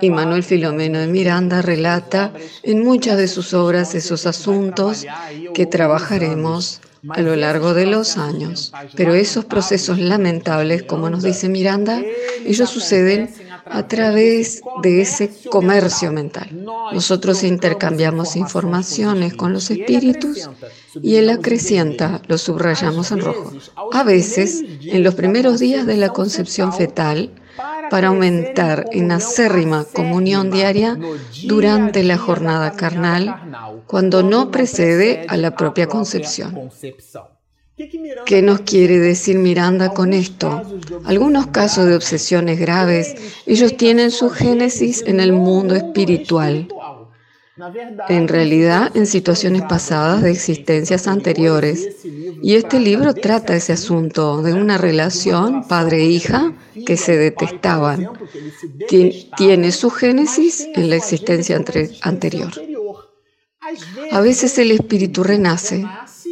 Y 0.01 0.09
Manuel 0.09 0.43
Filomeno 0.43 0.99
de 0.99 1.07
Miranda 1.07 1.61
relata 1.61 2.33
en 2.63 2.83
muchas 2.83 3.17
de 3.17 3.27
sus 3.27 3.53
obras 3.53 3.95
esos 3.95 4.25
asuntos 4.25 5.05
que 5.53 5.65
trabajaremos 5.65 6.81
a 7.07 7.21
lo 7.21 7.35
largo 7.35 7.73
de 7.73 7.85
los 7.85 8.17
años. 8.17 8.73
Pero 8.95 9.13
esos 9.15 9.45
procesos 9.45 9.99
lamentables, 9.99 10.83
como 10.83 11.09
nos 11.09 11.23
dice 11.23 11.47
Miranda, 11.47 12.01
ellos 12.45 12.69
suceden 12.69 13.29
a 13.65 13.87
través 13.87 14.61
de 14.81 15.01
ese 15.01 15.31
comercio 15.49 16.11
mental. 16.11 16.49
Nosotros 16.93 17.43
intercambiamos 17.43 18.35
informaciones 18.35 19.33
con 19.33 19.53
los 19.53 19.69
espíritus 19.71 20.49
y 21.01 21.15
él 21.15 21.29
acrecienta, 21.29 22.21
lo 22.27 22.37
subrayamos 22.37 23.11
en 23.11 23.21
rojo. 23.21 23.51
A 23.91 24.03
veces, 24.03 24.63
en 24.81 25.03
los 25.03 25.15
primeros 25.15 25.59
días 25.59 25.85
de 25.85 25.97
la 25.97 26.09
concepción 26.09 26.73
fetal, 26.73 27.31
para 27.89 28.09
aumentar 28.09 28.85
en 28.91 29.11
acérrima 29.11 29.83
comunión 29.83 30.51
diaria 30.51 30.97
durante 31.45 32.03
la 32.03 32.17
jornada 32.17 32.73
carnal, 32.73 33.83
cuando 33.87 34.23
no 34.23 34.51
precede 34.51 35.25
a 35.27 35.37
la 35.37 35.55
propia 35.55 35.87
concepción. 35.87 36.69
¿Qué 38.25 38.41
nos 38.41 38.61
quiere 38.61 38.99
decir 38.99 39.37
Miranda 39.37 39.93
con 39.93 40.11
esto? 40.11 40.61
Algunos 41.05 41.47
casos 41.47 41.85
de 41.85 41.95
obsesiones 41.95 42.59
graves, 42.59 43.15
ellos 43.45 43.77
tienen 43.77 44.11
su 44.11 44.29
génesis 44.29 45.01
en 45.07 45.21
el 45.21 45.31
mundo 45.31 45.75
espiritual. 45.75 46.67
En 48.09 48.27
realidad, 48.27 48.91
en 48.95 49.05
situaciones 49.05 49.61
pasadas 49.63 50.21
de 50.21 50.31
existencias 50.31 51.07
anteriores. 51.07 51.97
Y 52.41 52.55
este 52.55 52.79
libro 52.79 53.13
trata 53.13 53.55
ese 53.55 53.73
asunto 53.73 54.41
de 54.41 54.53
una 54.53 54.77
relación 54.77 55.65
padre-hija 55.67 56.53
que 56.85 56.97
se 56.97 57.15
detestaban. 57.17 58.09
Tiene 59.37 59.71
su 59.71 59.89
génesis 59.89 60.67
en 60.73 60.89
la 60.89 60.97
existencia 60.97 61.61
anterior. 62.01 62.51
A 64.11 64.21
veces 64.21 64.57
el 64.57 64.71
espíritu 64.71 65.23
renace 65.23 65.85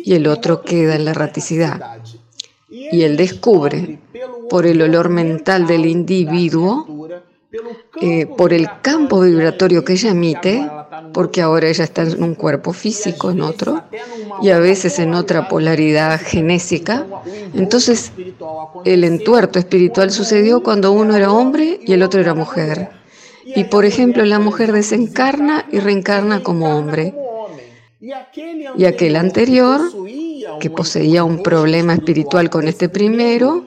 y 0.07 0.13
el 0.13 0.25
otro 0.27 0.61
queda 0.61 0.95
en 0.95 1.03
la 1.03 1.13
raticidad. 1.13 1.97
Y 2.69 3.01
él 3.01 3.17
descubre, 3.17 3.99
por 4.49 4.65
el 4.65 4.81
olor 4.81 5.09
mental 5.09 5.67
del 5.67 5.85
individuo, 5.85 7.09
eh, 8.01 8.25
por 8.25 8.53
el 8.53 8.69
campo 8.81 9.19
vibratorio 9.19 9.83
que 9.83 9.93
ella 9.93 10.11
emite, 10.11 10.65
porque 11.13 11.41
ahora 11.41 11.67
ella 11.67 11.83
está 11.83 12.03
en 12.03 12.23
un 12.23 12.35
cuerpo 12.35 12.71
físico, 12.71 13.31
en 13.31 13.41
otro, 13.41 13.83
y 14.41 14.51
a 14.51 14.59
veces 14.59 14.97
en 14.99 15.13
otra 15.13 15.49
polaridad 15.49 16.21
genésica. 16.23 17.05
Entonces, 17.53 18.13
el 18.85 19.03
entuerto 19.03 19.59
espiritual 19.59 20.11
sucedió 20.11 20.63
cuando 20.63 20.93
uno 20.93 21.17
era 21.17 21.33
hombre 21.33 21.81
y 21.85 21.91
el 21.91 22.01
otro 22.01 22.21
era 22.21 22.33
mujer. 22.33 22.91
Y 23.43 23.65
por 23.65 23.83
ejemplo, 23.83 24.23
la 24.23 24.39
mujer 24.39 24.71
desencarna 24.71 25.65
y 25.69 25.79
reencarna 25.79 26.43
como 26.43 26.77
hombre. 26.77 27.13
Y 27.99 28.85
aquel 28.85 29.15
anterior, 29.15 29.81
que 30.59 30.69
poseía 30.69 31.23
un 31.23 31.41
problema 31.41 31.93
espiritual 31.93 32.49
con 32.49 32.67
este 32.67 32.89
primero, 32.89 33.65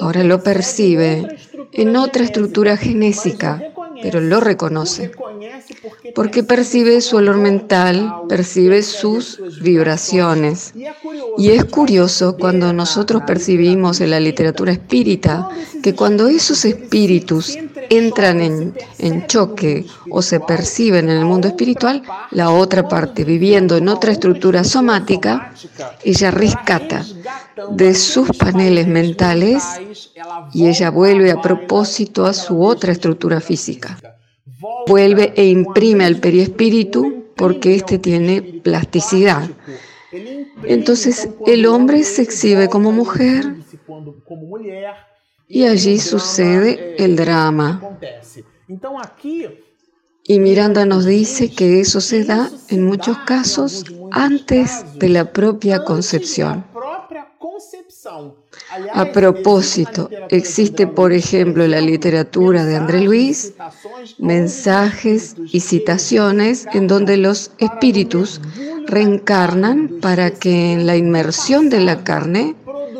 ahora 0.00 0.22
lo 0.22 0.42
percibe 0.42 1.36
en 1.72 1.96
otra 1.96 2.24
estructura 2.24 2.76
genésica, 2.76 3.72
pero 4.02 4.20
lo 4.20 4.40
reconoce, 4.40 5.10
porque 6.14 6.42
percibe 6.42 7.00
su 7.00 7.16
olor 7.16 7.36
mental, 7.36 8.22
percibe 8.28 8.82
sus 8.82 9.40
vibraciones. 9.60 10.74
Y 11.36 11.50
es 11.50 11.64
curioso 11.64 12.36
cuando 12.36 12.72
nosotros 12.72 13.22
percibimos 13.26 14.00
en 14.00 14.10
la 14.10 14.20
literatura 14.20 14.72
espírita 14.72 15.48
que 15.82 15.94
cuando 15.94 16.28
esos 16.28 16.64
espíritus 16.64 17.56
entran 17.90 18.40
en, 18.40 18.74
en, 18.98 19.26
choque 19.26 19.86
o 20.10 20.20
se 20.20 20.40
perciben 20.40 21.08
en 21.08 21.18
el 21.18 21.24
mundo 21.24 21.48
espiritual, 21.48 22.02
la 22.30 22.50
otra 22.50 22.86
parte, 22.88 23.24
viviendo 23.24 23.76
en 23.76 23.88
otra 23.88 24.12
estructura 24.12 24.64
somática, 24.64 25.52
ella 26.04 26.30
rescata 26.30 27.04
de 27.70 27.94
sus 27.94 28.36
paneles 28.36 28.86
mentales 28.86 29.64
y 30.52 30.66
ella 30.66 30.90
vuelve 30.90 31.30
a 31.30 31.40
propósito 31.40 32.26
a 32.26 32.32
su 32.32 32.62
otra 32.62 32.92
estructura 32.92 33.40
física. 33.40 33.87
Vuelve 34.86 35.32
e 35.36 35.46
imprime 35.46 36.04
al 36.04 36.16
periespíritu 36.20 37.32
porque 37.36 37.74
éste 37.74 37.98
tiene 37.98 38.42
plasticidad. 38.42 39.48
Entonces 40.64 41.28
el 41.46 41.66
hombre 41.66 42.02
se 42.02 42.22
exhibe 42.22 42.68
como 42.68 42.92
mujer 42.92 43.54
y 45.46 45.64
allí 45.64 45.98
sucede 45.98 46.96
el 47.02 47.16
drama. 47.16 47.98
Y 50.24 50.40
Miranda 50.40 50.84
nos 50.84 51.06
dice 51.06 51.50
que 51.50 51.80
eso 51.80 52.00
se 52.00 52.24
da 52.24 52.50
en 52.68 52.84
muchos 52.84 53.16
casos 53.18 53.84
antes 54.10 54.84
de 54.98 55.08
la 55.08 55.32
propia 55.32 55.84
concepción. 55.84 56.64
A 58.92 59.12
propósito, 59.12 60.10
existe, 60.30 60.86
por 60.86 61.12
ejemplo, 61.12 61.64
en 61.64 61.72
la 61.72 61.80
literatura 61.80 62.64
de 62.64 62.76
André 62.76 63.00
Luis 63.02 63.52
mensajes 64.18 65.36
y 65.52 65.60
citaciones 65.60 66.66
en 66.72 66.86
donde 66.86 67.16
los 67.16 67.50
espíritus 67.58 68.40
reencarnan 68.86 69.98
para 70.00 70.30
que 70.30 70.72
en 70.72 70.86
la 70.86 70.96
inmersión 70.96 71.68
de 71.68 71.80
la 71.80 72.04
carne, 72.04 72.56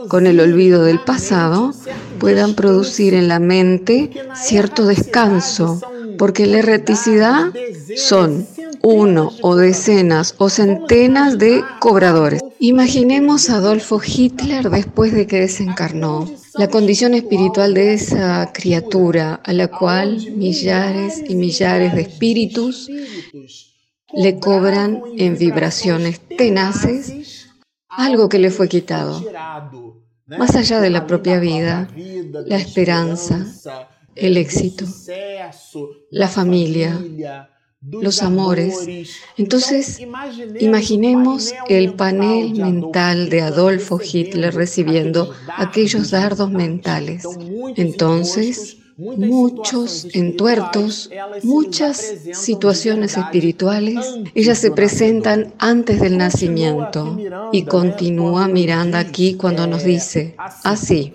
con 0.08 0.26
el 0.26 0.40
olvido 0.40 0.82
del 0.84 1.00
pasado, 1.00 1.72
puedan 2.18 2.54
producir 2.54 3.14
en 3.14 3.28
la 3.28 3.38
mente 3.38 4.10
cierto 4.34 4.86
descanso, 4.86 5.80
porque 6.18 6.46
la 6.46 6.58
erraticidad 6.58 7.52
son 7.96 8.46
uno 8.82 9.32
o 9.42 9.56
decenas 9.56 10.34
o 10.38 10.48
centenas 10.48 11.38
de 11.38 11.62
cobradores. 11.80 12.42
Imaginemos 12.60 13.50
a 13.50 13.56
Adolfo 13.56 14.00
Hitler 14.04 14.68
después 14.68 15.12
de 15.12 15.26
que 15.28 15.40
desencarnó, 15.40 16.28
la 16.54 16.68
condición 16.68 17.14
espiritual 17.14 17.72
de 17.72 17.94
esa 17.94 18.50
criatura 18.52 19.34
a 19.44 19.52
la 19.52 19.68
cual 19.68 20.32
millares 20.32 21.22
y 21.28 21.36
millares 21.36 21.94
de 21.94 22.02
espíritus 22.02 22.90
le 24.12 24.40
cobran 24.40 25.02
en 25.16 25.38
vibraciones 25.38 26.20
tenaces 26.36 27.46
algo 27.88 28.28
que 28.28 28.40
le 28.40 28.50
fue 28.50 28.68
quitado, 28.68 29.24
más 30.26 30.56
allá 30.56 30.80
de 30.80 30.90
la 30.90 31.06
propia 31.06 31.38
vida, 31.38 31.88
la 32.46 32.56
esperanza, 32.56 33.46
el 34.16 34.36
éxito, 34.36 34.84
la 36.10 36.26
familia, 36.26 36.98
los 37.80 38.22
amores. 38.22 39.08
Entonces, 39.36 40.00
imaginemos 40.60 41.54
el 41.68 41.94
panel 41.94 42.54
mental 42.54 43.28
de 43.30 43.42
Adolfo 43.42 44.00
Hitler 44.00 44.54
recibiendo 44.54 45.32
aquellos 45.56 46.10
dardos 46.10 46.50
mentales. 46.50 47.24
Entonces, 47.76 48.78
muchos 48.96 50.08
entuertos, 50.12 51.08
muchas 51.44 52.14
situaciones 52.32 53.16
espirituales, 53.16 54.04
ellas 54.34 54.58
se 54.58 54.72
presentan 54.72 55.54
antes 55.58 56.00
del 56.00 56.18
nacimiento. 56.18 57.16
Y 57.52 57.62
continúa 57.62 58.48
Miranda 58.48 58.98
aquí 58.98 59.34
cuando 59.34 59.68
nos 59.68 59.84
dice, 59.84 60.34
así, 60.64 61.14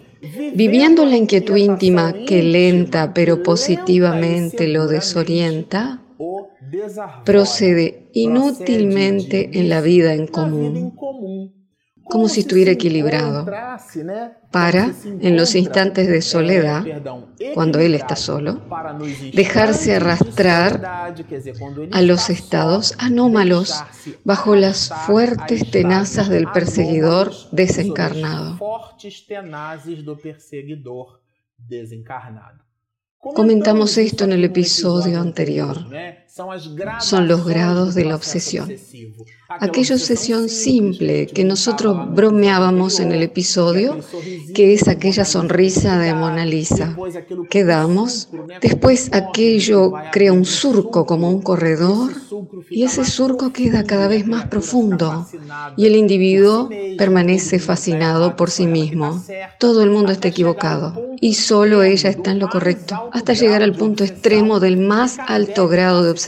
viviendo 0.55 1.05
la 1.05 1.17
inquietud 1.17 1.57
íntima 1.57 2.13
que 2.25 2.41
lenta 2.41 3.13
pero 3.13 3.43
positivamente 3.43 4.69
lo 4.69 4.87
desorienta, 4.87 6.02
procede 7.25 8.09
inútilmente 8.13 9.59
en 9.59 9.69
la 9.69 9.81
vida 9.81 10.13
en 10.13 10.27
común 10.27 10.93
como 12.03 12.27
si 12.27 12.41
estuviera 12.41 12.71
equilibrado, 12.71 13.45
para, 14.51 14.91
en 15.03 15.35
los 15.35 15.55
instantes 15.55 16.07
de 16.07 16.21
soledad, 16.21 16.83
cuando 17.53 17.79
él 17.79 17.95
está 17.95 18.15
solo, 18.15 18.61
dejarse 19.33 19.95
arrastrar 19.95 21.13
a 21.91 22.01
los 22.01 22.29
estados 22.29 22.93
anómalos 22.99 23.83
bajo 24.23 24.55
las 24.55 24.89
fuertes 25.07 25.71
tenazas 25.71 26.29
del 26.29 26.47
perseguidor 26.51 27.31
desencarnado. 27.51 28.59
Comentamos 33.23 33.97
esto 33.97 34.25
en 34.25 34.33
el 34.33 34.43
episodio 34.43 35.21
anterior. 35.21 35.77
Son 36.99 37.27
los 37.27 37.45
grados 37.45 37.93
de 37.93 38.05
la 38.05 38.15
obsesión. 38.15 38.73
Aquella 39.49 39.93
obsesión 39.93 40.49
simple 40.49 41.27
que 41.27 41.43
nosotros 41.43 41.95
bromeábamos 42.15 42.99
en 42.99 43.11
el 43.11 43.21
episodio, 43.21 43.99
que 44.55 44.73
es 44.73 44.87
aquella 44.87 45.25
sonrisa 45.25 45.99
de 45.99 46.15
Mona 46.15 46.43
Lisa. 46.43 46.97
Quedamos. 47.51 48.29
Después 48.63 49.11
aquello 49.13 49.93
crea 50.11 50.33
un 50.33 50.45
surco 50.45 51.05
como 51.05 51.29
un 51.29 51.43
corredor 51.43 52.11
y 52.71 52.81
ese 52.81 53.05
surco 53.05 53.53
queda 53.53 53.83
cada 53.83 54.07
vez 54.07 54.25
más 54.25 54.47
profundo 54.47 55.27
y 55.77 55.85
el 55.85 55.95
individuo 55.95 56.67
permanece 56.97 57.59
fascinado 57.59 58.35
por 58.35 58.49
sí 58.49 58.65
mismo. 58.65 59.23
Todo 59.59 59.83
el 59.83 59.91
mundo 59.91 60.11
está 60.11 60.29
equivocado 60.29 61.13
y 61.21 61.35
solo 61.35 61.83
ella 61.83 62.09
está 62.09 62.31
en 62.31 62.39
lo 62.39 62.49
correcto, 62.49 63.09
hasta 63.13 63.33
llegar 63.33 63.61
al 63.61 63.75
punto 63.75 64.03
extremo 64.03 64.59
del 64.59 64.77
más 64.77 65.19
alto 65.19 65.67
grado 65.67 66.03
de 66.03 66.09
obsesión 66.09 66.22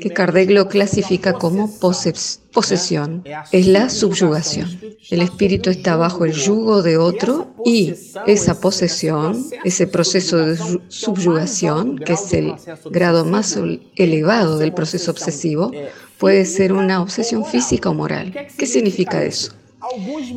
que 0.00 0.10
Kardec 0.10 0.50
lo 0.50 0.68
clasifica 0.68 1.32
como 1.32 1.70
posesión. 1.78 3.24
Es 3.52 3.66
la 3.66 3.88
subyugación. 3.88 4.80
El 5.10 5.22
espíritu 5.22 5.70
está 5.70 5.96
bajo 5.96 6.24
el 6.24 6.32
yugo 6.32 6.82
de 6.82 6.96
otro 6.96 7.54
y 7.64 7.94
esa 8.26 8.60
posesión, 8.60 9.46
ese 9.64 9.86
proceso 9.86 10.38
de 10.38 10.56
subyugación, 10.88 11.98
que 11.98 12.14
es 12.14 12.32
el 12.32 12.54
grado 12.90 13.24
más 13.24 13.58
elevado 13.96 14.58
del 14.58 14.72
proceso 14.72 15.10
obsesivo, 15.10 15.70
puede 16.18 16.44
ser 16.44 16.72
una 16.72 17.00
obsesión 17.02 17.44
física 17.44 17.90
o 17.90 17.94
moral. 17.94 18.32
¿Qué 18.56 18.66
significa 18.66 19.22
eso? 19.22 19.52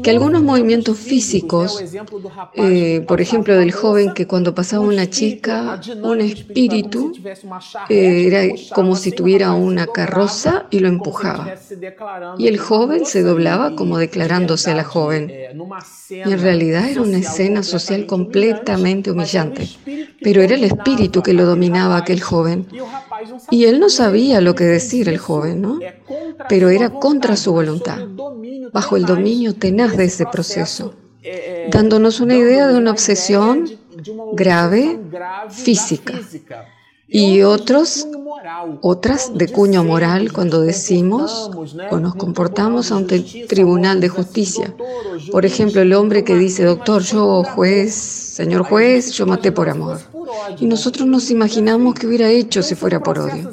Que 0.04 0.10
algunos 0.10 0.44
movimientos 0.44 0.98
físicos, 0.98 1.82
eh, 2.56 3.04
por 3.08 3.22
ejemplo, 3.22 3.56
del 3.56 3.72
joven 3.72 4.14
que 4.14 4.28
cuando 4.28 4.54
pasaba 4.54 4.86
una 4.86 5.10
chica, 5.10 5.80
un 6.04 6.20
espíritu, 6.22 7.14
eh, 7.90 8.28
era 8.28 8.54
como 8.74 8.96
si 8.96 9.12
tuviera 9.12 9.54
una 9.54 9.88
carroza 9.88 10.68
y 10.70 10.80
lo 10.80 10.90
empujaba. 10.90 11.56
Y 12.38 12.48
el 12.48 12.58
joven 12.58 13.06
se 13.06 13.24
doblaba 13.24 13.76
como 13.76 13.98
declarándose 13.98 14.72
a 14.72 14.76
la 14.76 14.84
joven. 14.84 15.32
Y 16.10 16.22
en 16.22 16.42
realidad 16.42 16.90
era 16.90 17.02
una 17.02 17.20
escena 17.20 17.64
social 17.64 18.06
completamente 18.06 19.12
humillante. 19.12 19.70
Pero 20.22 20.42
era 20.42 20.56
el 20.56 20.66
espíritu 20.66 21.24
que 21.24 21.34
lo 21.34 21.46
dominaba 21.46 21.98
aquel 21.98 22.22
joven. 22.22 22.68
Y 23.52 23.66
él 23.66 23.80
no 23.80 23.90
sabía 23.90 24.42
lo 24.42 24.54
que 24.54 24.66
decir, 24.66 25.08
el 25.08 25.18
joven, 25.18 25.62
¿no? 25.62 25.80
Pero 26.50 26.70
era 26.70 26.90
contra 26.90 27.36
su 27.36 27.54
voluntad, 27.54 28.00
bajo 28.74 28.98
el 28.98 29.06
dominio 29.06 29.29
tenaz 29.58 29.98
de 29.98 30.06
ese 30.06 30.26
proceso, 30.26 30.94
dándonos 31.72 32.20
una 32.20 32.36
idea 32.36 32.68
de 32.68 32.78
una 32.78 32.92
obsesión 32.92 33.70
grave 34.34 35.00
física 35.50 36.14
y 37.08 37.42
otros, 37.42 38.08
otras 38.82 39.36
de 39.36 39.48
cuño 39.48 39.84
moral 39.84 40.32
cuando 40.32 40.62
decimos 40.62 41.50
o 41.92 42.00
nos 42.00 42.16
comportamos 42.16 42.92
ante 42.92 43.16
el 43.16 43.48
tribunal 43.48 44.00
de 44.00 44.10
justicia. 44.10 44.76
Por 45.32 45.46
ejemplo, 45.46 45.82
el 45.82 45.94
hombre 45.94 46.24
que 46.24 46.36
dice, 46.36 46.64
doctor, 46.64 47.02
yo 47.02 47.44
juez, 47.44 47.94
señor 47.94 48.64
juez, 48.64 49.12
yo 49.14 49.26
maté 49.26 49.52
por 49.52 49.70
amor. 49.70 50.00
Y 50.60 50.68
nosotros 50.68 51.08
nos 51.08 51.32
imaginamos 51.32 51.96
que 51.96 52.06
hubiera 52.06 52.30
hecho 52.30 52.62
si 52.62 52.76
fuera 52.76 53.02
por 53.02 53.18
odio. 53.20 53.52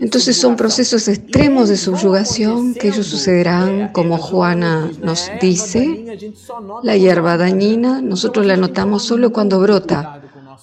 Entonces 0.00 0.36
son 0.36 0.56
procesos 0.56 1.08
extremos 1.08 1.68
de 1.68 1.76
subyugación 1.76 2.74
que 2.74 2.88
ellos 2.88 3.06
sucederán, 3.06 3.92
como 3.92 4.18
Juana 4.18 4.90
nos 5.02 5.30
dice, 5.40 6.18
la 6.82 6.96
hierba 6.96 7.36
dañina, 7.36 8.00
nosotros 8.00 8.46
la 8.46 8.56
notamos 8.56 9.04
solo 9.04 9.32
cuando 9.32 9.60
brota 9.60 10.22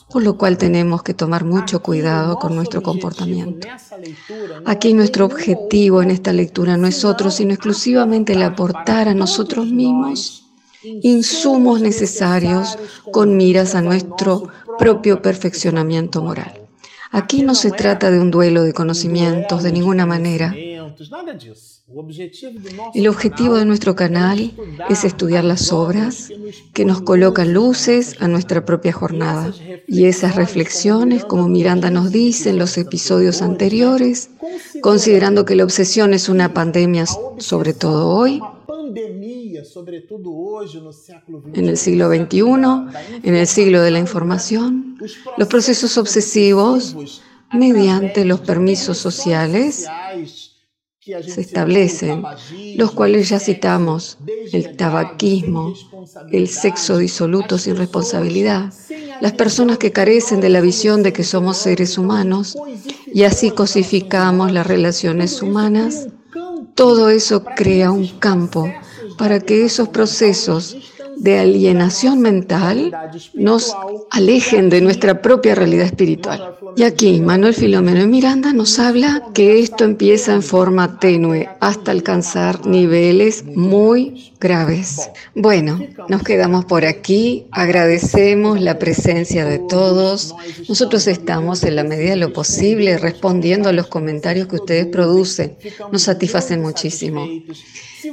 por 0.09 0.23
lo 0.23 0.37
cual 0.37 0.57
tenemos 0.57 1.03
que 1.03 1.13
tomar 1.13 1.45
mucho 1.45 1.81
cuidado 1.81 2.37
con 2.37 2.55
nuestro 2.55 2.81
comportamiento. 2.81 3.67
Aquí 4.65 4.93
nuestro 4.93 5.25
objetivo 5.25 6.01
en 6.01 6.11
esta 6.11 6.33
lectura 6.33 6.77
no 6.77 6.87
es 6.87 7.05
otro, 7.05 7.29
sino 7.29 7.53
exclusivamente 7.53 8.33
el 8.33 8.41
aportar 8.41 9.07
a 9.07 9.13
nosotros 9.13 9.67
mismos 9.67 10.45
insumos 10.81 11.81
necesarios 11.81 12.77
con 13.11 13.35
miras 13.35 13.75
a 13.75 13.81
nuestro 13.81 14.47
propio 14.77 15.21
perfeccionamiento 15.21 16.21
moral. 16.21 16.58
Aquí 17.11 17.41
no 17.41 17.55
se 17.55 17.71
trata 17.71 18.11
de 18.11 18.19
un 18.19 18.29
duelo 18.29 18.63
de 18.63 18.73
conocimientos 18.73 19.63
de 19.63 19.71
ninguna 19.71 20.05
manera. 20.05 20.55
El 22.93 23.07
objetivo 23.07 23.55
de 23.55 23.65
nuestro 23.65 23.95
canal 23.95 24.51
es 24.89 25.03
estudiar 25.03 25.43
las 25.43 25.71
obras 25.71 26.29
que 26.73 26.85
nos 26.85 27.01
colocan 27.01 27.53
luces 27.53 28.15
a 28.19 28.27
nuestra 28.27 28.63
propia 28.65 28.93
jornada. 28.93 29.51
Y 29.87 30.05
esas 30.05 30.35
reflexiones, 30.35 31.25
como 31.25 31.47
Miranda 31.47 31.89
nos 31.89 32.11
dice 32.11 32.51
en 32.51 32.59
los 32.59 32.77
episodios 32.77 33.41
anteriores, 33.41 34.29
considerando 34.81 35.45
que 35.45 35.55
la 35.55 35.63
obsesión 35.63 36.13
es 36.13 36.29
una 36.29 36.53
pandemia, 36.53 37.05
sobre 37.37 37.73
todo 37.73 38.07
hoy, 38.07 38.41
en 41.53 41.65
el 41.65 41.77
siglo 41.77 42.09
XXI, 42.09 42.39
en 43.23 43.35
el 43.35 43.47
siglo 43.47 43.81
de 43.81 43.91
la 43.91 43.99
información, 43.99 44.97
los 45.37 45.47
procesos 45.47 45.97
obsesivos, 45.97 47.21
mediante 47.51 48.25
los 48.25 48.39
permisos 48.41 48.97
sociales, 48.97 49.87
se 51.01 51.41
establecen, 51.41 52.23
los 52.75 52.91
cuales 52.91 53.29
ya 53.29 53.39
citamos, 53.39 54.17
el 54.51 54.75
tabaquismo, 54.75 55.73
el 56.31 56.47
sexo 56.47 56.97
disoluto 56.97 57.57
sin 57.57 57.77
responsabilidad, 57.77 58.73
las 59.21 59.33
personas 59.33 59.77
que 59.77 59.91
carecen 59.91 60.39
de 60.41 60.49
la 60.49 60.61
visión 60.61 61.01
de 61.01 61.13
que 61.13 61.23
somos 61.23 61.57
seres 61.57 61.97
humanos 61.97 62.57
y 63.07 63.23
así 63.23 63.51
cosificamos 63.51 64.51
las 64.51 64.67
relaciones 64.67 65.41
humanas, 65.41 66.07
todo 66.75 67.09
eso 67.09 67.43
crea 67.43 67.91
un 67.91 68.07
campo 68.19 68.71
para 69.19 69.41
que 69.41 69.65
esos 69.65 69.89
procesos 69.89 70.77
de 71.17 71.37
alienación 71.37 72.21
mental 72.21 72.95
nos 73.33 73.75
alejen 74.11 74.69
de 74.69 74.79
nuestra 74.79 75.21
propia 75.21 75.53
realidad 75.53 75.85
espiritual. 75.85 76.55
Y 76.77 76.83
aquí 76.83 77.19
Manuel 77.19 77.53
Filomeno 77.53 78.07
Miranda 78.07 78.53
nos 78.53 78.79
habla 78.79 79.25
que 79.33 79.59
esto 79.59 79.83
empieza 79.83 80.33
en 80.33 80.41
forma 80.41 80.99
tenue 80.99 81.49
hasta 81.59 81.91
alcanzar 81.91 82.65
niveles 82.65 83.43
muy 83.43 84.31
graves. 84.39 85.09
Bueno, 85.35 85.81
nos 86.07 86.23
quedamos 86.23 86.63
por 86.63 86.85
aquí, 86.85 87.47
agradecemos 87.51 88.61
la 88.61 88.79
presencia 88.79 89.43
de 89.43 89.59
todos. 89.59 90.33
Nosotros 90.69 91.07
estamos 91.07 91.63
en 91.63 91.75
la 91.75 91.83
medida 91.83 92.11
de 92.11 92.15
lo 92.15 92.31
posible 92.31 92.97
respondiendo 92.97 93.67
a 93.67 93.73
los 93.73 93.87
comentarios 93.87 94.47
que 94.47 94.55
ustedes 94.55 94.85
producen. 94.85 95.57
Nos 95.91 96.03
satisfacen 96.03 96.61
muchísimo. 96.61 97.27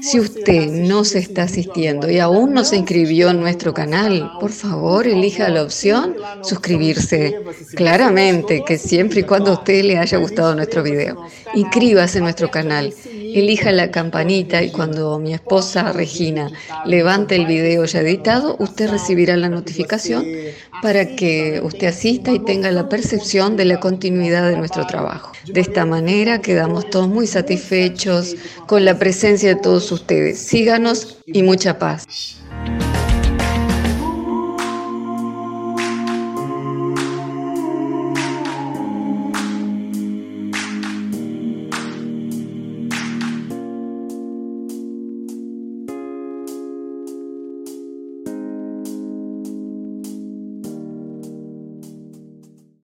Si 0.00 0.18
usted 0.18 0.66
no 0.68 1.04
se 1.04 1.18
está 1.18 1.44
asistiendo 1.44 2.10
y 2.10 2.18
aún 2.18 2.52
no 2.52 2.64
se 2.64 2.76
inscribió 2.76 3.30
en 3.30 3.40
nuestro 3.40 3.72
canal, 3.72 4.32
por 4.40 4.50
favor 4.50 5.06
elija 5.06 5.48
la 5.48 5.62
opción 5.62 6.16
suscribirse. 6.42 7.40
Claramente 7.74 8.64
que 8.66 8.78
siempre 8.78 9.20
y 9.20 9.22
cuando 9.24 9.50
a 9.50 9.54
usted 9.54 9.84
le 9.84 9.98
haya 9.98 10.18
gustado 10.18 10.54
nuestro 10.54 10.82
video. 10.82 11.24
Inscríbase 11.54 12.18
en 12.18 12.24
nuestro 12.24 12.50
canal, 12.50 12.92
elija 13.40 13.72
la 13.72 13.90
campanita 13.90 14.62
y 14.62 14.70
cuando 14.70 15.18
mi 15.18 15.34
esposa 15.34 15.92
Regina 15.92 16.50
levante 16.84 17.36
el 17.36 17.46
video 17.46 17.84
ya 17.84 18.00
editado, 18.00 18.56
usted 18.58 18.90
recibirá 18.90 19.36
la 19.36 19.48
notificación 19.48 20.24
para 20.82 21.16
que 21.16 21.60
usted 21.62 21.88
asista 21.88 22.32
y 22.32 22.38
tenga 22.40 22.70
la 22.70 22.88
percepción 22.88 23.56
de 23.56 23.64
la 23.64 23.80
continuidad 23.80 24.48
de 24.48 24.56
nuestro 24.56 24.86
trabajo. 24.86 25.32
De 25.46 25.60
esta 25.60 25.84
manera 25.86 26.40
quedamos 26.40 26.90
todos 26.90 27.08
muy 27.08 27.26
satisfechos 27.26 28.36
con 28.66 28.84
la 28.84 28.98
presencia 28.98 29.54
de 29.54 29.60
todos 29.60 29.90
ustedes. 29.92 30.38
Síganos 30.38 31.18
y 31.26 31.42
mucha 31.42 31.78
paz. 31.78 32.06